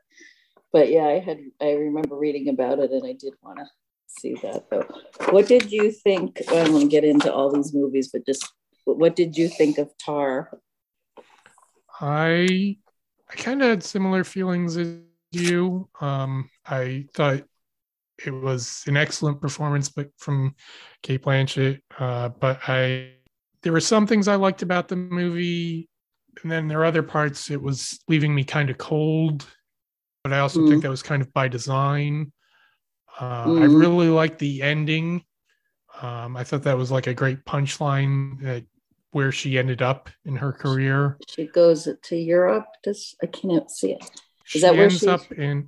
but 0.74 0.90
yeah, 0.90 1.06
I 1.06 1.20
had 1.20 1.40
I 1.62 1.74
remember 1.74 2.16
reading 2.16 2.50
about 2.50 2.80
it, 2.80 2.92
and 2.92 3.06
I 3.06 3.14
did 3.14 3.34
want 3.44 3.60
to 3.60 3.66
see 4.08 4.34
that 4.42 4.70
though. 4.72 4.88
What 5.30 5.48
did 5.48 5.72
you 5.72 5.92
think? 5.92 6.42
I 6.50 6.64
don't 6.64 6.74
want 6.74 6.84
to 6.86 6.90
get 6.90 7.04
into 7.04 7.32
all 7.32 7.52
these 7.52 7.74
movies, 7.74 8.10
but 8.12 8.26
just 8.26 8.52
what 8.86 9.16
did 9.16 9.38
you 9.38 9.48
think 9.48 9.78
of 9.78 9.92
Tar? 10.04 10.60
I 12.00 12.78
I 13.30 13.36
kind 13.36 13.62
of 13.62 13.70
had 13.70 13.84
similar 13.84 14.24
feelings 14.24 14.78
as 14.78 14.98
you. 15.32 15.90
Um, 16.00 16.50
I 16.66 17.06
thought 17.14 17.44
it 18.26 18.32
was 18.32 18.84
an 18.88 18.98
excellent 18.98 19.42
performance, 19.42 19.90
but 19.90 20.10
from 20.18 20.56
Cate 21.04 21.24
Blanchett. 21.24 21.82
Uh, 21.98 22.30
but 22.30 22.60
I 22.68 23.14
there 23.64 23.74
were 23.74 23.80
some 23.80 24.08
things 24.08 24.28
I 24.28 24.36
liked 24.36 24.64
about 24.64 24.88
the 24.88 24.96
movie, 24.96 25.88
and 26.42 26.52
then 26.52 26.68
there 26.68 26.80
are 26.82 26.86
other 26.86 27.04
parts 27.04 27.52
it 27.52 27.62
was 27.62 28.00
leaving 28.08 28.34
me 28.34 28.44
kind 28.44 28.70
of 28.70 28.78
cold. 28.78 29.46
But 30.24 30.34
I 30.34 30.40
also 30.40 30.62
Mm. 30.62 30.70
think 30.70 30.84
that 30.84 30.90
was 30.90 31.04
kind 31.04 31.22
of 31.22 31.32
by 31.34 31.48
design. 31.48 32.32
Uh, 33.20 33.26
I 33.26 33.68
Mm. 33.68 33.80
really 33.80 34.08
liked 34.08 34.40
the 34.40 34.62
ending. 34.62 35.24
Um, 36.02 36.38
I 36.38 36.44
thought 36.44 36.64
that 36.64 36.78
was 36.78 36.90
like 36.92 37.08
a 37.08 37.14
great 37.14 37.44
punchline 37.46 38.42
that 38.42 38.66
where 39.12 39.32
she 39.32 39.58
ended 39.58 39.82
up 39.82 40.10
in 40.26 40.38
her 40.38 40.54
career. 40.54 41.18
She 41.28 41.46
goes 41.48 41.88
to 42.02 42.16
Europe. 42.16 42.66
Does 42.82 43.16
I 43.22 43.28
can't 43.28 43.70
see 43.70 43.92
it. 43.92 44.02
Is 44.04 44.10
she 44.46 44.60
that 44.62 44.74
where 44.74 44.84
ends 44.84 45.02
she- 45.02 45.08
up 45.08 45.32
in 45.34 45.68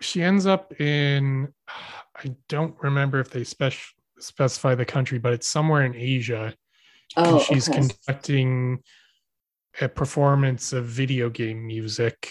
she 0.00 0.22
ends 0.22 0.46
up 0.46 0.78
in 0.80 1.48
i 2.16 2.34
don't 2.48 2.74
remember 2.82 3.20
if 3.20 3.30
they 3.30 3.44
spec- 3.44 3.74
specify 4.18 4.74
the 4.74 4.84
country 4.84 5.18
but 5.18 5.32
it's 5.32 5.48
somewhere 5.48 5.84
in 5.84 5.94
asia 5.94 6.54
and 7.16 7.26
Oh, 7.34 7.38
she's 7.38 7.68
okay. 7.68 7.88
conducting 7.88 8.82
a 9.80 9.88
performance 9.88 10.72
of 10.72 10.84
video 10.86 11.30
game 11.30 11.66
music 11.66 12.30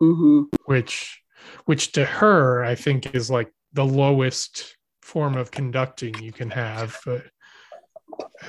hmm 0.00 0.42
which 0.66 1.22
which 1.64 1.92
to 1.92 2.04
her 2.04 2.64
i 2.64 2.74
think 2.74 3.14
is 3.14 3.30
like 3.30 3.52
the 3.72 3.84
lowest 3.84 4.76
form 5.02 5.36
of 5.36 5.50
conducting 5.50 6.20
you 6.20 6.32
can 6.32 6.50
have 6.50 6.98
but 7.04 7.24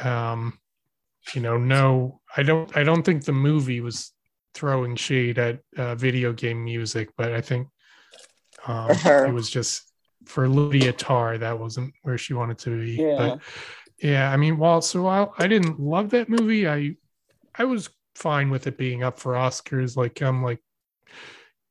um 0.03 0.57
you 1.33 1.41
know 1.41 1.57
no 1.57 2.19
i 2.35 2.43
don't 2.43 2.75
i 2.77 2.83
don't 2.83 3.03
think 3.03 3.23
the 3.23 3.33
movie 3.33 3.81
was 3.81 4.13
throwing 4.53 4.95
shade 4.95 5.37
at 5.37 5.59
uh, 5.77 5.93
video 5.95 6.33
game 6.33 6.63
music 6.63 7.09
but 7.17 7.33
i 7.33 7.41
think 7.41 7.67
um, 8.67 8.89
it 9.27 9.33
was 9.33 9.49
just 9.49 9.83
for 10.25 10.47
lydia 10.47 10.91
tar 10.93 11.37
that 11.37 11.57
wasn't 11.57 11.93
where 12.03 12.17
she 12.17 12.33
wanted 12.33 12.57
to 12.57 12.79
be 12.79 12.97
Yeah. 13.01 13.15
but 13.17 13.39
yeah 14.01 14.31
i 14.31 14.37
mean 14.37 14.57
while 14.57 14.81
so 14.81 15.01
while 15.03 15.33
i 15.39 15.47
didn't 15.47 15.79
love 15.79 16.09
that 16.09 16.29
movie 16.29 16.67
i 16.67 16.95
i 17.55 17.63
was 17.63 17.89
fine 18.15 18.49
with 18.49 18.67
it 18.67 18.77
being 18.77 19.03
up 19.03 19.19
for 19.19 19.33
oscars 19.33 19.95
like 19.95 20.21
i'm 20.21 20.43
like 20.43 20.59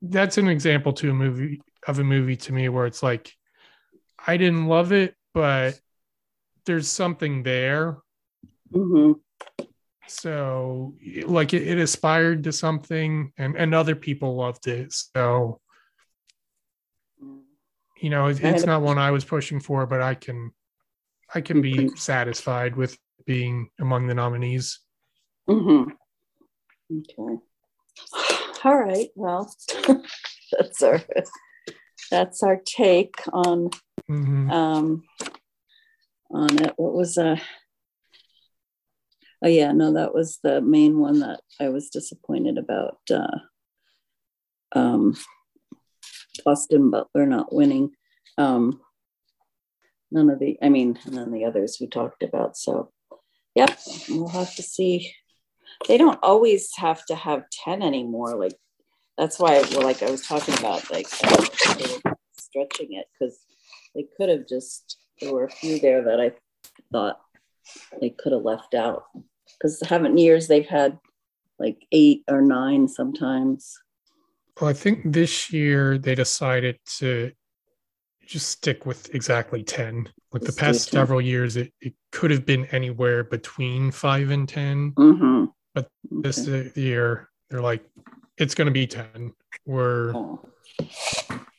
that's 0.02 0.38
an 0.38 0.48
example 0.48 0.92
to 0.92 1.10
a 1.10 1.14
movie 1.14 1.60
of 1.86 1.98
a 1.98 2.04
movie 2.04 2.36
to 2.36 2.52
me 2.52 2.68
where 2.68 2.86
it's 2.86 3.02
like 3.02 3.32
I 4.26 4.36
didn't 4.36 4.66
love 4.66 4.92
it, 4.92 5.14
but 5.34 5.78
there's 6.64 6.88
something 6.88 7.42
there. 7.42 7.98
hmm 8.72 9.12
So 10.08 10.94
like 11.26 11.54
it, 11.54 11.66
it 11.66 11.78
aspired 11.78 12.44
to 12.44 12.52
something 12.52 13.32
and, 13.38 13.56
and 13.56 13.74
other 13.74 13.94
people 13.94 14.36
loved 14.36 14.66
it. 14.66 14.92
So, 14.92 15.60
you 17.98 18.10
know, 18.10 18.26
it, 18.26 18.42
it's 18.42 18.66
not 18.66 18.82
one 18.82 18.98
I 18.98 19.10
was 19.10 19.24
pushing 19.24 19.60
for, 19.60 19.86
but 19.86 20.02
I 20.02 20.14
can 20.14 20.50
I 21.34 21.40
can 21.40 21.60
be 21.60 21.74
Mhm. 21.74 21.98
satisfied 21.98 22.76
with 22.76 22.98
being 23.26 23.70
among 23.80 24.06
the 24.06 24.14
nominees. 24.14 24.80
hmm 25.48 25.84
Okay. 26.92 27.40
All 28.64 28.76
right. 28.78 29.08
Well, 29.16 29.52
that's 30.52 30.82
our 30.82 31.02
that's 32.10 32.42
our 32.42 32.60
take 32.64 33.14
on 33.32 33.70
Mhm. 34.08 34.50
um 34.50 35.02
on 36.30 36.62
it. 36.62 36.74
What 36.76 36.94
was 36.94 37.18
uh 37.18 37.36
oh 39.42 39.48
yeah, 39.48 39.72
no, 39.72 39.92
that 39.94 40.14
was 40.14 40.38
the 40.42 40.60
main 40.60 40.98
one 40.98 41.20
that 41.20 41.40
I 41.60 41.70
was 41.70 41.90
disappointed 41.90 42.58
about. 42.58 42.98
Uh 43.10 43.38
um 44.72 45.16
Austin 46.44 46.90
Butler 46.90 47.26
not 47.26 47.52
winning. 47.52 47.92
Um 48.38 48.80
none 50.10 50.30
of 50.30 50.38
the 50.38 50.58
I 50.62 50.68
mean, 50.68 50.98
and 51.04 51.16
then 51.16 51.32
the 51.32 51.44
others 51.44 51.78
we 51.80 51.86
talked 51.86 52.22
about. 52.22 52.56
So 52.56 52.92
yep, 53.54 53.78
we'll 54.08 54.28
have 54.28 54.54
to 54.56 54.62
see. 54.62 55.12
They 55.88 55.98
don't 55.98 56.18
always 56.22 56.70
have 56.76 57.04
to 57.06 57.14
have 57.14 57.50
10 57.64 57.82
anymore. 57.82 58.34
Like 58.36 58.54
that's 59.16 59.38
why 59.38 59.62
well, 59.72 59.82
like 59.82 60.02
I 60.02 60.10
was 60.10 60.26
talking 60.26 60.58
about, 60.58 60.90
like 60.90 61.08
stretching 61.08 62.94
it 62.94 63.06
because 63.18 63.38
they 63.94 64.06
could 64.16 64.28
have 64.28 64.46
just 64.46 64.98
there 65.20 65.32
were 65.32 65.44
a 65.44 65.50
few 65.50 65.78
there 65.78 66.04
that 66.04 66.20
I 66.20 66.32
thought 66.92 67.20
they 68.00 68.10
could 68.10 68.32
have 68.32 68.42
left 68.42 68.74
out 68.74 69.04
because 69.58 69.80
haven't 69.86 70.18
years 70.18 70.46
they've 70.46 70.68
had 70.68 70.98
like 71.58 71.86
eight 71.92 72.22
or 72.28 72.42
nine 72.42 72.88
sometimes. 72.88 73.78
Well, 74.60 74.70
I 74.70 74.72
think 74.72 75.00
this 75.04 75.52
year 75.52 75.98
they 75.98 76.14
decided 76.14 76.78
to 76.98 77.32
just 78.26 78.48
stick 78.48 78.86
with 78.86 79.14
exactly 79.14 79.62
10. 79.62 80.08
Like 80.32 80.42
the 80.42 80.52
past 80.52 80.90
several 80.90 81.20
years, 81.20 81.56
it, 81.56 81.72
it 81.80 81.94
could 82.10 82.30
have 82.30 82.46
been 82.46 82.64
anywhere 82.66 83.22
between 83.22 83.90
five 83.90 84.30
and 84.30 84.48
10. 84.48 84.92
Mm-hmm. 84.92 85.44
But 85.74 85.88
This 86.10 86.48
Okay. 86.48 86.70
year, 86.80 87.28
they're 87.50 87.60
like, 87.60 87.84
it's 88.38 88.54
going 88.54 88.66
to 88.66 88.72
be 88.72 88.86
10. 88.86 89.32
We're, 89.66 90.12
Oh, 90.14 90.40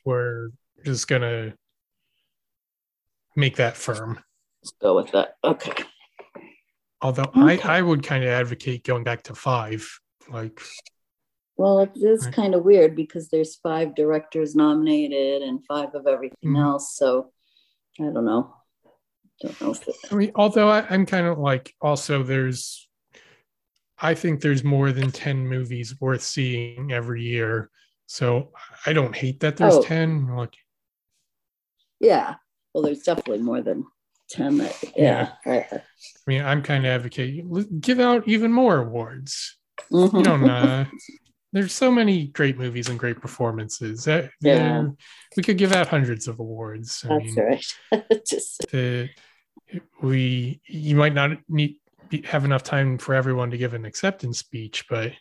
we're 0.04 0.50
just 0.84 1.08
going 1.08 1.22
to 1.22 1.54
make 3.36 3.58
that 3.58 3.78
firm. 3.78 4.20
Let's 4.64 4.74
go 4.82 4.96
with 4.96 5.12
that. 5.12 5.36
Okay. 5.44 5.72
Although 7.02 7.32
Okay. 7.36 7.62
I, 7.64 7.78
I 7.78 7.82
would 7.82 8.04
kind 8.04 8.24
of 8.24 8.30
advocate 8.32 8.84
going 8.84 9.04
back 9.04 9.22
to 9.24 9.36
five. 9.36 9.88
Like, 10.30 10.60
Well, 11.58 11.80
it 11.80 11.92
is 11.96 12.26
Right. 12.26 12.34
kind 12.34 12.56
of 12.56 12.64
weird 12.64 12.96
because 12.96 13.30
there's 13.30 13.56
five 13.56 13.96
directors 13.96 14.56
nominated 14.56 15.42
and 15.42 15.66
five 15.66 15.94
of 15.96 16.06
everything 16.08 16.52
Mhm. 16.52 16.64
else. 16.64 16.96
So 16.96 17.34
I 18.00 18.04
don't 18.04 18.26
know. 18.26 18.54
Don't 19.42 19.62
know 19.62 19.72
it, 19.72 19.96
I 20.12 20.16
mean, 20.16 20.32
although 20.36 20.70
I, 20.70 20.88
I'm 20.90 21.06
kind 21.06 21.28
of 21.28 21.38
like 21.38 21.74
also 21.82 22.24
there's, 22.24 22.88
I 24.00 24.14
think 24.14 24.42
there's 24.42 24.64
more 24.64 24.92
than 24.92 25.12
10 25.12 25.48
movies 25.48 26.00
worth 26.00 26.22
seeing 26.24 26.92
every 26.92 27.24
year. 27.24 27.70
So 28.06 28.54
I 28.86 28.94
don't 28.94 29.16
hate 29.16 29.40
that 29.42 29.58
there's 29.58 29.76
Oh. 29.76 29.82
10. 29.84 30.28
Like, 30.36 30.56
yeah. 32.00 32.36
Well, 32.74 32.84
there's 32.84 33.02
definitely 33.04 33.40
more 33.44 33.62
than 33.62 33.86
10 34.30 34.58
that, 34.60 34.76
yeah. 34.96 35.34
Right. 35.46 35.66
I 35.72 35.82
mean, 36.28 36.44
I'm 36.44 36.62
kind 36.62 36.86
of 36.86 36.92
advocating 36.92 37.80
give 37.80 38.00
out 38.00 38.28
even 38.28 38.52
more 38.52 38.78
awards. 38.78 39.58
Mhm. 39.92 40.18
You 40.18 40.24
don't, 40.24 40.50
uh, 40.50 40.86
there's 41.54 41.74
so 41.74 41.92
many 41.92 42.28
great 42.28 42.58
movies 42.58 42.90
and 42.90 43.00
great 43.00 43.22
performances. 43.22 44.04
That, 44.04 44.32
Yeah. 44.42 44.88
we 45.36 45.44
could 45.44 45.58
give 45.58 45.74
out 45.74 45.88
hundreds 45.88 46.28
of 46.28 46.40
awards. 46.40 47.06
I 47.06 47.20
That's 47.20 47.36
mean, 47.36 47.46
right. 47.92 48.26
Just, 48.28 48.66
the 48.72 49.10
we 50.02 50.62
you 50.66 50.96
might 50.96 51.14
not 51.14 51.38
need 51.50 51.78
be, 52.10 52.22
have 52.22 52.46
enough 52.46 52.64
time 52.64 52.98
for 52.98 53.14
everyone 53.14 53.52
to 53.52 53.58
give 53.58 53.74
an 53.74 53.86
acceptance 53.86 54.40
speech, 54.40 54.86
but 54.90 55.14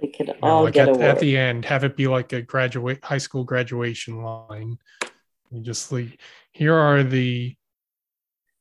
we 0.00 0.08
could 0.10 0.28
you 0.28 0.34
know, 0.34 0.38
all 0.42 0.64
like 0.64 0.74
get 0.74 0.88
at, 0.88 1.00
at 1.00 1.18
the 1.20 1.36
end, 1.36 1.64
have 1.64 1.84
it 1.84 1.96
be 1.96 2.06
like 2.06 2.32
a 2.32 2.42
graduate 2.42 3.02
high 3.04 3.18
school 3.18 3.44
graduation 3.44 4.22
line. 4.22 4.78
You 5.50 5.60
just 5.62 5.92
like 5.92 6.20
here 6.52 6.74
are 6.74 7.02
the 7.02 7.54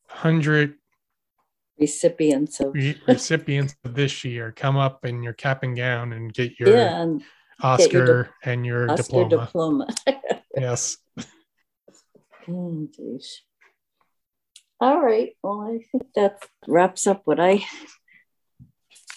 hundred 0.07 0.75
recipients 1.79 2.59
of, 2.59 2.73
re- 2.73 2.99
recipients 3.07 3.75
of 3.83 3.95
this 3.95 4.23
year. 4.23 4.51
Come 4.55 4.77
up 4.77 5.05
in 5.05 5.23
your 5.23 5.33
cap 5.33 5.63
and 5.63 5.75
gown 5.75 6.13
and 6.13 6.33
get 6.33 6.59
your 6.59 6.77
yeah, 6.77 7.01
and 7.01 7.23
Oscar 7.61 7.97
your 7.97 8.29
and 8.43 8.65
your 8.65 8.91
Oscar 8.91 9.25
diploma. 9.25 9.29
diploma. 9.29 9.87
yes. 10.57 10.97
Oh, 12.49 12.87
geez. 12.95 13.41
All 14.79 15.01
right. 15.01 15.35
Well, 15.41 15.61
I 15.61 15.79
think 15.91 16.11
that 16.15 16.39
wraps 16.67 17.07
up 17.07 17.21
what 17.25 17.39
I 17.39 17.63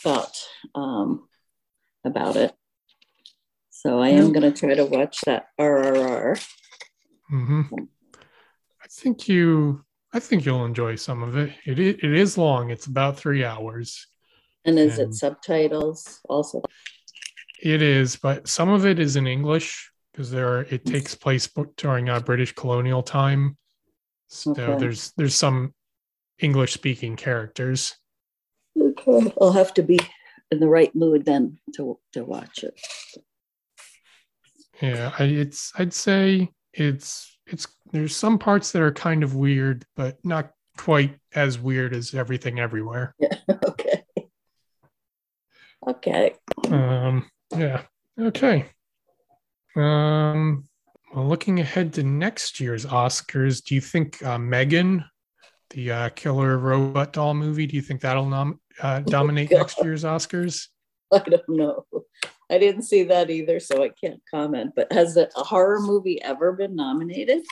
thought 0.02 0.36
um, 0.74 1.28
about 2.04 2.36
it. 2.36 2.54
So 3.70 4.00
I 4.00 4.10
am 4.10 4.32
going 4.32 4.52
to 4.52 4.58
try 4.58 4.74
to 4.74 4.84
watch 4.84 5.20
that 5.26 5.46
RRR. 5.60 6.44
hmm 7.28 7.62
I 7.72 8.86
think 8.88 9.28
you. 9.28 9.85
I 10.16 10.18
think 10.18 10.46
you'll 10.46 10.64
enjoy 10.64 10.96
some 10.96 11.22
of 11.22 11.36
it. 11.36 11.52
It 11.66 11.78
it 11.78 12.02
is 12.02 12.38
long. 12.38 12.70
It's 12.70 12.86
about 12.86 13.18
three 13.18 13.44
hours. 13.44 14.06
And 14.64 14.78
is 14.78 14.98
And- 14.98 15.12
it 15.12 15.14
subtitles 15.14 16.20
also? 16.26 16.62
It 17.62 17.82
is, 17.82 18.16
but 18.16 18.48
some 18.48 18.70
of 18.70 18.86
it 18.86 18.98
is 18.98 19.16
in 19.16 19.26
English 19.26 19.90
because 20.12 20.30
there 20.30 20.48
are, 20.48 20.62
it 20.70 20.86
takes 20.86 21.14
place 21.14 21.46
during 21.76 22.08
uh, 22.08 22.20
British 22.20 22.52
colonial 22.54 23.02
time. 23.02 23.56
So 24.28 24.52
Okay. 24.52 24.76
there's 24.78 25.12
there's 25.18 25.34
some 25.34 25.74
English 26.38 26.72
speaking 26.72 27.16
characters. 27.16 27.94
Okay. 28.80 29.32
I'll 29.38 29.52
have 29.52 29.74
to 29.74 29.82
be 29.82 29.98
in 30.50 30.60
the 30.60 30.68
right 30.68 30.94
mood 30.94 31.26
then 31.26 31.58
to, 31.76 31.98
to 32.12 32.24
watch 32.24 32.64
it. 32.64 32.74
Yeah, 34.80 35.12
I, 35.18 35.24
it's 35.24 35.72
I'd 35.78 35.92
say 35.92 36.50
it's 36.72 37.38
it's 37.46 37.66
there's 37.92 38.14
some 38.14 38.38
parts 38.38 38.72
that 38.72 38.82
are 38.82 38.92
kind 38.92 39.22
of 39.22 39.34
weird, 39.34 39.84
but 39.94 40.18
not 40.24 40.50
quite 40.76 41.18
as 41.34 41.58
weird 41.58 41.94
as 41.94 42.14
everything 42.14 42.58
everywhere. 42.58 43.14
okay. 43.64 44.02
Okay. 45.86 46.34
Um, 46.68 47.30
yeah. 47.56 47.82
Okay. 48.18 48.66
Um, 49.76 50.64
well, 51.14 51.26
looking 51.26 51.60
ahead 51.60 51.92
to 51.94 52.02
next 52.02 52.60
year's 52.60 52.84
Oscars, 52.86 53.62
do 53.62 53.74
you 53.74 53.80
think 53.80 54.22
uh, 54.24 54.38
Megan, 54.38 55.04
the 55.70 55.90
uh, 55.90 56.08
killer 56.10 56.58
robot 56.58 57.12
doll 57.12 57.34
movie, 57.34 57.66
do 57.66 57.76
you 57.76 57.82
think 57.82 58.00
that'll 58.00 58.26
nom- 58.26 58.60
uh, 58.82 59.00
dominate 59.00 59.50
God. 59.50 59.58
next 59.58 59.82
year's 59.82 60.04
Oscars? 60.04 60.68
I 61.12 61.18
don't 61.20 61.48
know. 61.48 61.84
I 62.50 62.58
didn't 62.58 62.82
see 62.82 63.04
that 63.04 63.30
either, 63.30 63.60
so 63.60 63.82
I 63.82 63.90
can't 63.90 64.20
comment. 64.30 64.72
But 64.74 64.92
has 64.92 65.16
a 65.16 65.28
horror 65.34 65.80
movie 65.80 66.20
ever 66.22 66.52
been 66.52 66.74
nominated? 66.74 67.44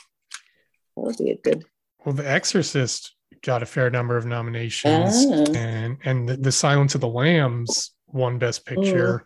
That 0.95 1.01
would 1.03 1.17
be 1.17 1.31
a 1.31 1.37
good. 1.37 1.63
Well, 2.05 2.15
The 2.15 2.29
Exorcist 2.29 3.15
got 3.43 3.63
a 3.63 3.65
fair 3.65 3.89
number 3.89 4.15
of 4.17 4.25
nominations, 4.25 5.25
Ah. 5.27 5.51
and 5.55 5.97
and 6.05 6.29
the, 6.29 6.37
the 6.37 6.51
Silence 6.51 6.95
of 6.95 7.01
the 7.01 7.07
Lambs 7.07 7.91
won 8.07 8.37
Best 8.37 8.65
Picture. 8.65 9.25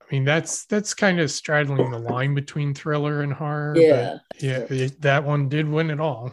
I 0.00 0.04
mean, 0.14 0.24
that's 0.24 0.66
that's 0.66 0.94
kind 0.94 1.18
of 1.20 1.30
straddling 1.30 1.90
the 1.90 1.98
line 1.98 2.34
between 2.34 2.74
thriller 2.74 3.22
and 3.22 3.32
horror. 3.32 3.74
but 3.74 3.82
Yeah. 3.82 4.18
yeah, 4.38 4.58
it- 4.70 5.00
that 5.02 5.24
one 5.24 5.48
did 5.48 5.68
win 5.68 5.90
it 5.90 6.00
all. 6.00 6.32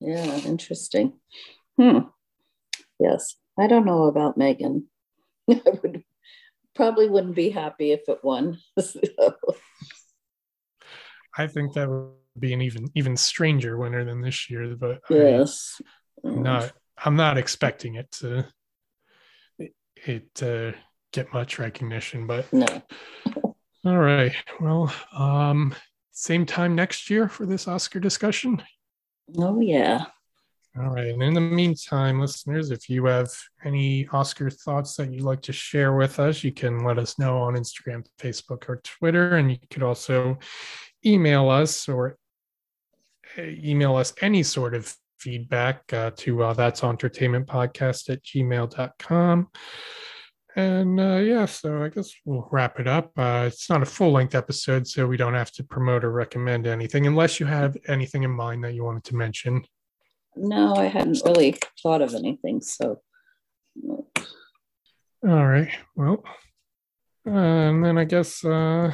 Yeah. 0.00 0.36
Interesting. 0.46 1.14
Hmm. 1.76 1.98
Yes. 3.00 3.34
I 3.58 3.66
don't 3.66 3.84
know 3.84 4.04
about 4.04 4.36
Megan. 4.38 4.86
I 5.50 5.60
would 5.82 6.04
probably 6.76 7.08
wouldn't 7.08 7.34
be 7.34 7.50
happy 7.50 7.90
if 7.90 8.08
it 8.08 8.20
won. 8.22 8.58
So, 8.80 9.00
I 11.36 11.46
think 11.48 11.74
that 11.74 11.88
would 11.88 12.12
be 12.38 12.52
an 12.52 12.62
even 12.62 12.88
even 12.94 13.16
stranger 13.16 13.76
winner 13.76 14.04
than 14.04 14.20
this 14.20 14.50
year, 14.50 14.74
but 14.76 15.00
yes. 15.10 15.80
I'm 16.24 16.42
not 16.42 16.72
I'm 17.04 17.16
not 17.16 17.38
expecting 17.38 17.94
it 17.96 18.10
to 18.12 18.46
it, 19.58 20.34
to 20.36 20.74
get 21.12 21.32
much 21.32 21.58
recognition. 21.58 22.26
But 22.26 22.52
No. 22.52 22.66
all 23.84 23.98
right, 23.98 24.34
well, 24.60 24.92
um, 25.12 25.74
same 26.12 26.46
time 26.46 26.74
next 26.74 27.10
year 27.10 27.28
for 27.28 27.46
this 27.46 27.68
Oscar 27.68 28.00
discussion. 28.00 28.62
Oh 29.36 29.60
yeah. 29.60 30.06
All 30.78 30.90
right, 30.90 31.08
and 31.08 31.22
in 31.22 31.34
the 31.34 31.40
meantime, 31.40 32.20
listeners, 32.20 32.70
if 32.70 32.88
you 32.88 33.06
have 33.06 33.30
any 33.64 34.06
Oscar 34.12 34.48
thoughts 34.48 34.94
that 34.96 35.10
you'd 35.10 35.22
like 35.22 35.42
to 35.42 35.52
share 35.52 35.94
with 35.94 36.20
us, 36.20 36.44
you 36.44 36.52
can 36.52 36.84
let 36.84 36.98
us 36.98 37.18
know 37.18 37.38
on 37.38 37.54
Instagram, 37.54 38.06
Facebook, 38.20 38.68
or 38.68 38.80
Twitter, 38.84 39.36
and 39.36 39.50
you 39.50 39.58
could 39.70 39.82
also 39.82 40.38
email 41.04 41.48
us 41.48 41.88
or 41.88 42.16
email 43.38 43.96
us 43.96 44.12
any 44.20 44.42
sort 44.42 44.74
of 44.74 44.94
feedback 45.18 45.92
uh, 45.92 46.10
to 46.16 46.42
uh, 46.42 46.52
that's 46.52 46.84
auntertainment 46.84 47.46
podcast 47.46 48.08
at 48.08 48.22
gmail.com 48.22 49.48
and 50.56 51.00
uh, 51.00 51.16
yeah 51.16 51.44
so 51.44 51.82
i 51.82 51.88
guess 51.88 52.12
we'll 52.24 52.48
wrap 52.50 52.80
it 52.80 52.86
up. 52.86 53.10
Uh, 53.16 53.44
it's 53.46 53.68
not 53.68 53.82
a 53.82 53.86
full 53.86 54.12
length 54.12 54.34
episode 54.34 54.86
so 54.86 55.06
we 55.06 55.16
don't 55.16 55.34
have 55.34 55.52
to 55.52 55.64
promote 55.64 56.04
or 56.04 56.12
recommend 56.12 56.66
anything 56.66 57.06
unless 57.06 57.38
you 57.38 57.46
have 57.46 57.76
anything 57.88 58.22
in 58.22 58.30
mind 58.30 58.64
that 58.64 58.74
you 58.74 58.84
wanted 58.84 59.04
to 59.04 59.16
mention. 59.16 59.62
No, 60.36 60.74
I 60.74 60.86
hadn't 60.86 61.20
really 61.24 61.58
thought 61.82 62.02
of 62.02 62.14
anything. 62.14 62.60
So. 62.60 63.00
All 65.26 65.46
right 65.46 65.70
well 65.96 66.22
uh, 67.26 67.30
and 67.30 67.84
then 67.84 67.98
i 67.98 68.04
guess 68.04 68.44
uh, 68.44 68.92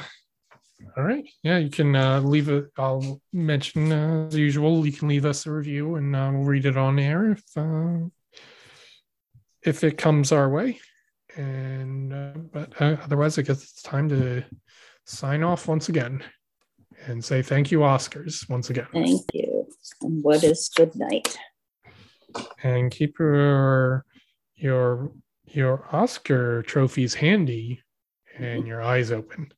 all 0.97 1.05
right. 1.05 1.25
Yeah 1.43 1.59
you 1.59 1.71
can 1.71 1.95
uh, 1.97 2.21
leave 2.21 2.49
it 2.49 2.67
i'll 2.77 3.21
mention 3.33 3.93
uh, 3.93 4.27
as 4.27 4.37
usual. 4.37 4.87
You 4.87 4.93
can 4.93 5.09
leave 5.09 5.25
us 5.25 5.47
a 5.47 5.53
review 5.53 5.97
and 5.97 6.15
uh, 6.15 6.31
we'll 6.33 6.45
read 6.45 6.67
it 6.67 6.77
on 6.77 6.99
air 6.99 7.33
if 7.33 7.45
uh, 7.57 8.09
if 9.63 9.85
it 9.85 9.99
comes 9.99 10.33
our 10.33 10.49
way. 10.49 10.81
And 11.37 12.13
uh, 12.13 12.39
but 12.53 12.81
uh, 12.81 12.97
otherwise 13.03 13.39
i 13.39 13.43
guess 13.43 13.63
it's 13.63 13.83
time 13.83 14.09
to 14.11 14.45
sign 15.07 15.43
off 15.43 15.69
once 15.69 15.89
again 15.89 16.23
and 17.07 17.25
say 17.25 17.43
thank 17.43 17.71
you 17.71 17.81
oscars 17.81 18.49
once 18.49 18.71
again. 18.71 18.87
Thank 18.93 19.23
you. 19.33 19.67
And 20.01 20.23
what 20.23 20.45
is 20.45 20.71
good 20.75 20.95
night? 20.95 21.37
and 22.63 22.91
keep 22.91 23.19
your 23.19 24.05
your 24.57 25.13
your 25.47 25.87
oscar 25.93 26.63
trophies 26.63 27.15
handy 27.15 27.81
and 28.39 28.67
your 28.67 28.83
eyes 28.83 29.13
open 29.13 29.53